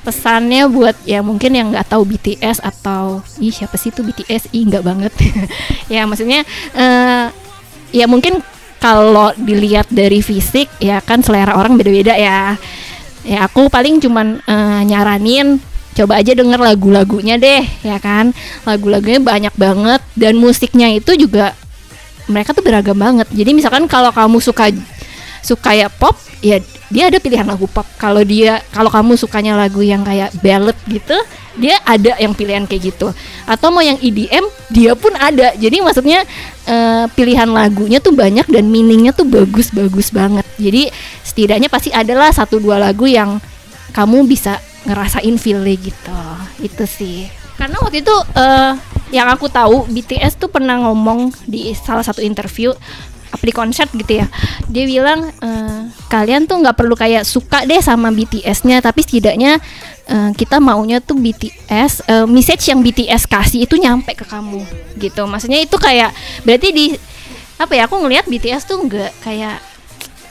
pesannya 0.09 0.64
buat 0.72 0.96
ya 1.05 1.20
mungkin 1.20 1.53
yang 1.53 1.68
nggak 1.68 1.92
tahu 1.92 2.09
BTS 2.09 2.64
atau 2.64 3.20
ih 3.44 3.53
siapa 3.53 3.77
sih 3.77 3.92
itu 3.92 4.01
BTS 4.01 4.48
ih 4.57 4.64
nggak 4.64 4.81
banget 4.81 5.12
ya 5.92 6.09
maksudnya 6.09 6.48
eh 6.72 7.29
ya 7.92 8.09
mungkin 8.09 8.40
kalau 8.78 9.34
dilihat 9.34 9.90
dari 9.90 10.22
fisik 10.22 10.70
ya 10.78 11.02
kan 11.02 11.22
selera 11.22 11.58
orang 11.58 11.74
beda-beda 11.74 12.14
ya. 12.14 12.54
Ya 13.26 13.44
aku 13.44 13.68
paling 13.68 14.00
cuman 14.00 14.40
eh, 14.46 14.80
nyaranin 14.86 15.60
coba 15.98 16.22
aja 16.22 16.30
denger 16.30 16.62
lagu-lagunya 16.62 17.36
deh 17.36 17.66
ya 17.82 17.98
kan. 17.98 18.30
Lagu-lagunya 18.62 19.18
banyak 19.18 19.54
banget 19.58 20.00
dan 20.14 20.38
musiknya 20.38 20.88
itu 20.94 21.14
juga 21.18 21.52
mereka 22.30 22.54
tuh 22.54 22.62
beragam 22.62 22.96
banget. 22.96 23.26
Jadi 23.34 23.50
misalkan 23.56 23.90
kalau 23.90 24.14
kamu 24.14 24.38
suka 24.38 24.70
suka 25.42 25.70
ya 25.74 25.88
pop 25.90 26.14
ya 26.44 26.62
dia 26.88 27.12
ada 27.12 27.20
pilihan 27.20 27.44
lagu 27.44 27.68
pop. 27.68 27.85
Kalau 28.01 28.24
dia 28.24 28.64
kalau 28.72 28.88
kamu 28.88 29.16
sukanya 29.20 29.57
lagu 29.57 29.85
yang 29.85 30.05
kayak 30.05 30.33
ballad 30.40 30.77
gitu 30.88 31.16
dia 31.59 31.74
ada 31.83 32.14
yang 32.22 32.33
pilihan 32.33 32.64
kayak 32.64 32.94
gitu. 32.94 33.11
Atau 33.44 33.74
mau 33.74 33.83
yang 33.83 33.98
EDM 33.98 34.46
dia 34.70 34.94
pun 34.94 35.12
ada. 35.18 35.53
Jadi 35.59 35.83
maksudnya 35.83 36.22
eh, 36.64 37.05
pilihan 37.12 37.51
lagunya 37.51 37.98
tuh 37.98 38.14
banyak 38.14 38.46
dan 38.48 38.70
meaningnya 38.70 39.12
tuh 39.12 39.27
bagus-bagus 39.27 40.14
banget. 40.14 40.46
Jadi 40.57 40.88
setidaknya 41.27 41.68
pasti 41.68 41.90
adalah 41.90 42.31
satu 42.31 42.62
dua 42.62 42.79
lagu 42.79 43.05
yang 43.05 43.42
kamu 43.92 44.24
bisa 44.31 44.62
ngerasain 44.87 45.35
feelnya 45.37 45.77
gitu. 45.77 46.20
Itu 46.62 46.87
sih. 46.87 47.27
Karena 47.59 47.83
waktu 47.83 48.07
itu 48.07 48.14
eh, 48.38 48.72
yang 49.11 49.29
aku 49.33 49.51
tahu 49.51 49.88
BTS 49.90 50.37
tuh 50.37 50.53
pernah 50.53 50.79
ngomong 50.85 51.33
di 51.48 51.72
salah 51.74 52.05
satu 52.05 52.20
interview 52.20 52.70
apli 53.32 53.52
konser 53.52 53.88
gitu 53.92 54.24
ya. 54.24 54.26
Dia 54.68 54.84
bilang 54.88 55.28
eh, 55.28 55.80
kalian 56.08 56.48
tuh 56.48 56.60
nggak 56.60 56.76
perlu 56.76 56.94
kayak 56.96 57.24
suka 57.28 57.64
deh 57.68 57.80
sama 57.80 58.08
BTS-nya 58.12 58.80
tapi 58.80 59.04
setidaknya 59.04 59.60
eh, 60.08 60.30
kita 60.34 60.58
maunya 60.58 60.98
tuh 61.00 61.16
BTS 61.20 62.08
eh, 62.08 62.26
message 62.26 62.68
yang 62.72 62.80
BTS 62.80 63.28
kasih 63.28 63.68
itu 63.68 63.76
nyampe 63.76 64.12
ke 64.16 64.24
kamu 64.24 64.64
gitu. 64.96 65.24
Maksudnya 65.28 65.60
itu 65.60 65.76
kayak 65.76 66.12
berarti 66.44 66.68
di 66.72 66.86
apa 67.58 67.74
ya 67.74 67.90
aku 67.90 67.98
ngelihat 67.98 68.30
BTS 68.30 68.70
tuh 68.70 68.78
nggak 68.86 69.12
kayak 69.26 69.58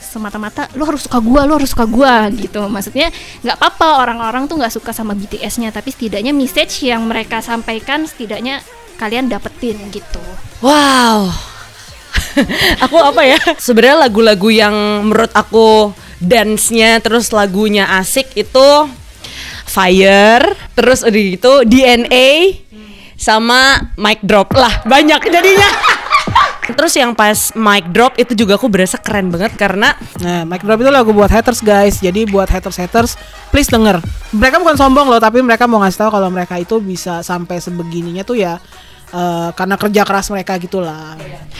semata-mata 0.08 0.72
lu 0.72 0.88
harus 0.88 1.04
suka 1.04 1.20
gua 1.20 1.44
lu 1.44 1.60
harus 1.60 1.70
suka 1.70 1.84
gua 1.84 2.32
gitu. 2.32 2.64
Maksudnya 2.66 3.12
nggak 3.44 3.56
apa-apa 3.60 4.08
orang-orang 4.08 4.48
tuh 4.48 4.56
nggak 4.56 4.72
suka 4.72 4.90
sama 4.96 5.12
BTS-nya 5.12 5.68
tapi 5.68 5.92
setidaknya 5.92 6.32
message 6.32 6.88
yang 6.88 7.04
mereka 7.04 7.44
sampaikan 7.44 8.08
setidaknya 8.08 8.64
kalian 8.98 9.30
dapetin 9.30 9.78
gitu. 9.94 10.18
Wow. 10.64 11.30
aku 12.84 12.96
apa 12.98 13.22
ya? 13.24 13.38
Sebenarnya 13.56 14.08
lagu-lagu 14.08 14.48
yang 14.50 14.74
menurut 15.08 15.32
aku 15.34 15.92
dance-nya 16.18 16.98
terus 16.98 17.30
lagunya 17.30 17.86
asik 17.98 18.34
itu 18.34 18.68
Fire, 19.68 20.56
terus 20.72 21.04
udah 21.04 21.22
gitu 21.28 21.52
DNA 21.68 22.56
sama 23.20 23.92
Mic 24.00 24.24
Drop 24.24 24.48
lah 24.56 24.80
banyak 24.88 25.20
jadinya. 25.28 25.70
terus 26.78 26.96
yang 26.96 27.12
pas 27.12 27.52
Mic 27.52 27.92
Drop 27.92 28.16
itu 28.16 28.32
juga 28.32 28.56
aku 28.56 28.72
berasa 28.72 28.96
keren 28.96 29.28
banget 29.28 29.56
karena 29.60 29.92
Nah, 30.24 30.48
Mic 30.48 30.64
Drop 30.64 30.80
itu 30.80 30.88
lagu 30.88 31.12
buat 31.12 31.28
haters 31.28 31.60
guys. 31.60 32.00
Jadi 32.00 32.24
buat 32.26 32.48
haters-haters, 32.48 33.20
please 33.52 33.68
denger. 33.68 34.00
Mereka 34.32 34.58
bukan 34.58 34.74
sombong 34.74 35.06
loh, 35.12 35.20
tapi 35.20 35.44
mereka 35.44 35.68
mau 35.68 35.78
ngasih 35.84 36.08
tahu 36.08 36.10
kalau 36.16 36.28
mereka 36.32 36.56
itu 36.56 36.80
bisa 36.80 37.20
sampai 37.20 37.60
sebegininya 37.60 38.24
tuh 38.24 38.40
ya 38.40 38.58
eh, 39.12 39.50
karena 39.52 39.74
kerja 39.76 40.02
keras 40.04 40.26
mereka 40.32 40.56
gitulah. 40.60 41.16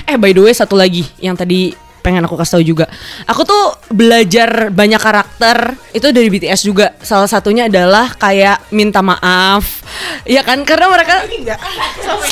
Eh 0.09 0.17
by 0.17 0.33
the 0.33 0.43
way 0.45 0.55
satu 0.55 0.75
lagi 0.77 1.05
yang 1.21 1.37
tadi 1.37 1.89
pengen 2.09 2.25
aku 2.25 2.39
kasih 2.39 2.59
tahu 2.59 2.65
juga. 2.65 2.87
Aku 3.29 3.45
tuh 3.45 3.77
belajar 3.93 4.73
banyak 4.73 4.97
karakter 4.97 5.77
itu 5.93 6.09
dari 6.09 6.29
BTS 6.31 6.65
juga. 6.65 6.97
Salah 7.03 7.29
satunya 7.29 7.67
adalah 7.69 8.15
kayak 8.17 8.73
minta 8.73 9.05
maaf. 9.05 9.85
Ya 10.25 10.41
kan 10.47 10.63
karena 10.65 10.89
mereka 10.89 11.27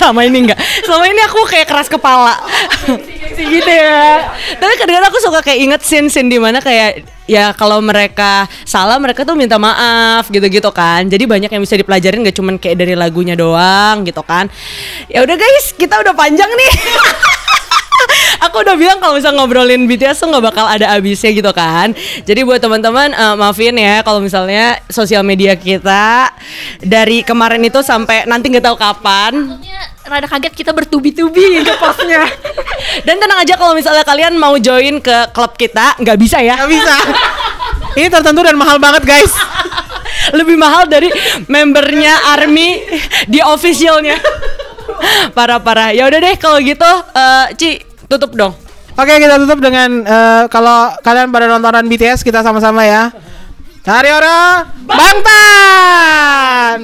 sama 0.01 0.25
ini 0.25 0.49
enggak. 0.49 0.59
Selama 0.87 1.05
ini 1.11 1.21
aku 1.27 1.45
kayak 1.45 1.67
keras 1.69 1.89
kepala. 1.93 2.41
gitu 3.53 3.71
ya. 3.71 4.33
Tapi 4.57 4.73
kadang-kadang 4.81 5.11
aku 5.13 5.21
suka 5.21 5.45
kayak 5.45 5.59
inget 5.61 5.81
scene-scene 5.85 6.31
di 6.31 6.39
mana 6.41 6.63
kayak 6.63 7.16
ya 7.27 7.53
kalau 7.53 7.83
mereka 7.83 8.47
salah 8.63 8.97
mereka 8.97 9.27
tuh 9.27 9.35
minta 9.35 9.59
maaf 9.59 10.31
gitu-gitu 10.31 10.71
kan. 10.73 11.05
Jadi 11.07 11.27
banyak 11.27 11.51
yang 11.51 11.63
bisa 11.63 11.77
dipelajarin 11.77 12.27
gak 12.27 12.37
cuman 12.39 12.55
kayak 12.57 12.79
dari 12.81 12.95
lagunya 12.95 13.35
doang 13.35 14.07
gitu 14.07 14.23
kan. 14.23 14.49
Ya 15.11 15.23
udah 15.27 15.37
guys, 15.37 15.75
kita 15.77 16.01
udah 16.01 16.15
panjang 16.15 16.49
nih. 16.49 16.73
aku 18.47 18.63
udah 18.63 18.77
bilang 18.79 18.99
kalau 19.03 19.17
misal 19.17 19.33
ngobrolin 19.35 19.85
BTS 19.85 20.23
tuh 20.23 20.29
nggak 20.31 20.45
bakal 20.53 20.65
ada 20.65 20.97
habisnya 20.97 21.33
gitu 21.33 21.51
kan. 21.53 21.93
Jadi 22.25 22.41
buat 22.47 22.61
teman-teman 22.61 23.13
eh, 23.13 23.35
maafin 23.37 23.77
ya 23.77 24.01
kalau 24.07 24.21
misalnya 24.23 24.81
sosial 24.89 25.27
media 25.27 25.57
kita 25.57 26.31
dari 26.81 27.21
kemarin 27.27 27.63
itu 27.65 27.81
sampai 27.81 28.25
nanti 28.29 28.53
nggak 28.53 28.65
tahu 28.65 28.77
kapan. 28.79 29.33
Maksudnya 29.37 29.81
rada 30.07 30.27
kaget 30.31 30.55
kita 30.55 30.71
bertubi-tubi 30.71 31.45
gitu 31.63 31.73
postnya 31.83 32.23
Dan 33.03 33.19
tenang 33.19 33.43
aja 33.43 33.59
kalau 33.59 33.75
misalnya 33.75 34.07
kalian 34.07 34.39
mau 34.39 34.55
join 34.57 35.03
ke 35.03 35.35
klub 35.35 35.59
kita 35.59 35.99
nggak 35.99 36.19
bisa 36.19 36.39
ya. 36.41 36.55
Gak 36.57 36.71
bisa. 36.71 36.97
Ini 37.99 38.13
tertentu 38.13 38.45
dan 38.45 38.57
mahal 38.61 38.77
banget 38.77 39.09
guys. 39.09 39.33
Lebih 40.37 40.57
mahal 40.61 40.85
dari 40.85 41.09
membernya 41.49 42.37
Army 42.37 42.85
di 43.25 43.41
officialnya. 43.41 44.21
Parah-parah. 45.37 45.97
Ya 45.97 46.05
udah 46.05 46.19
deh 46.21 46.37
kalau 46.37 46.61
gitu 46.61 46.91
eh, 47.17 47.47
Ci 47.57 47.71
tutup 48.07 48.33
dong. 48.35 48.55
Oke 48.97 49.21
kita 49.21 49.37
tutup 49.37 49.61
dengan 49.61 50.01
eh, 50.03 50.45
kalau 50.49 50.89
kalian 51.05 51.29
pada 51.29 51.47
nontonan 51.51 51.85
BTS 51.85 52.25
kita 52.25 52.41
sama-sama 52.41 52.87
ya. 52.89 53.13
Cari 53.85 54.11
orang 54.11 54.67
Bangtan. 54.89 56.79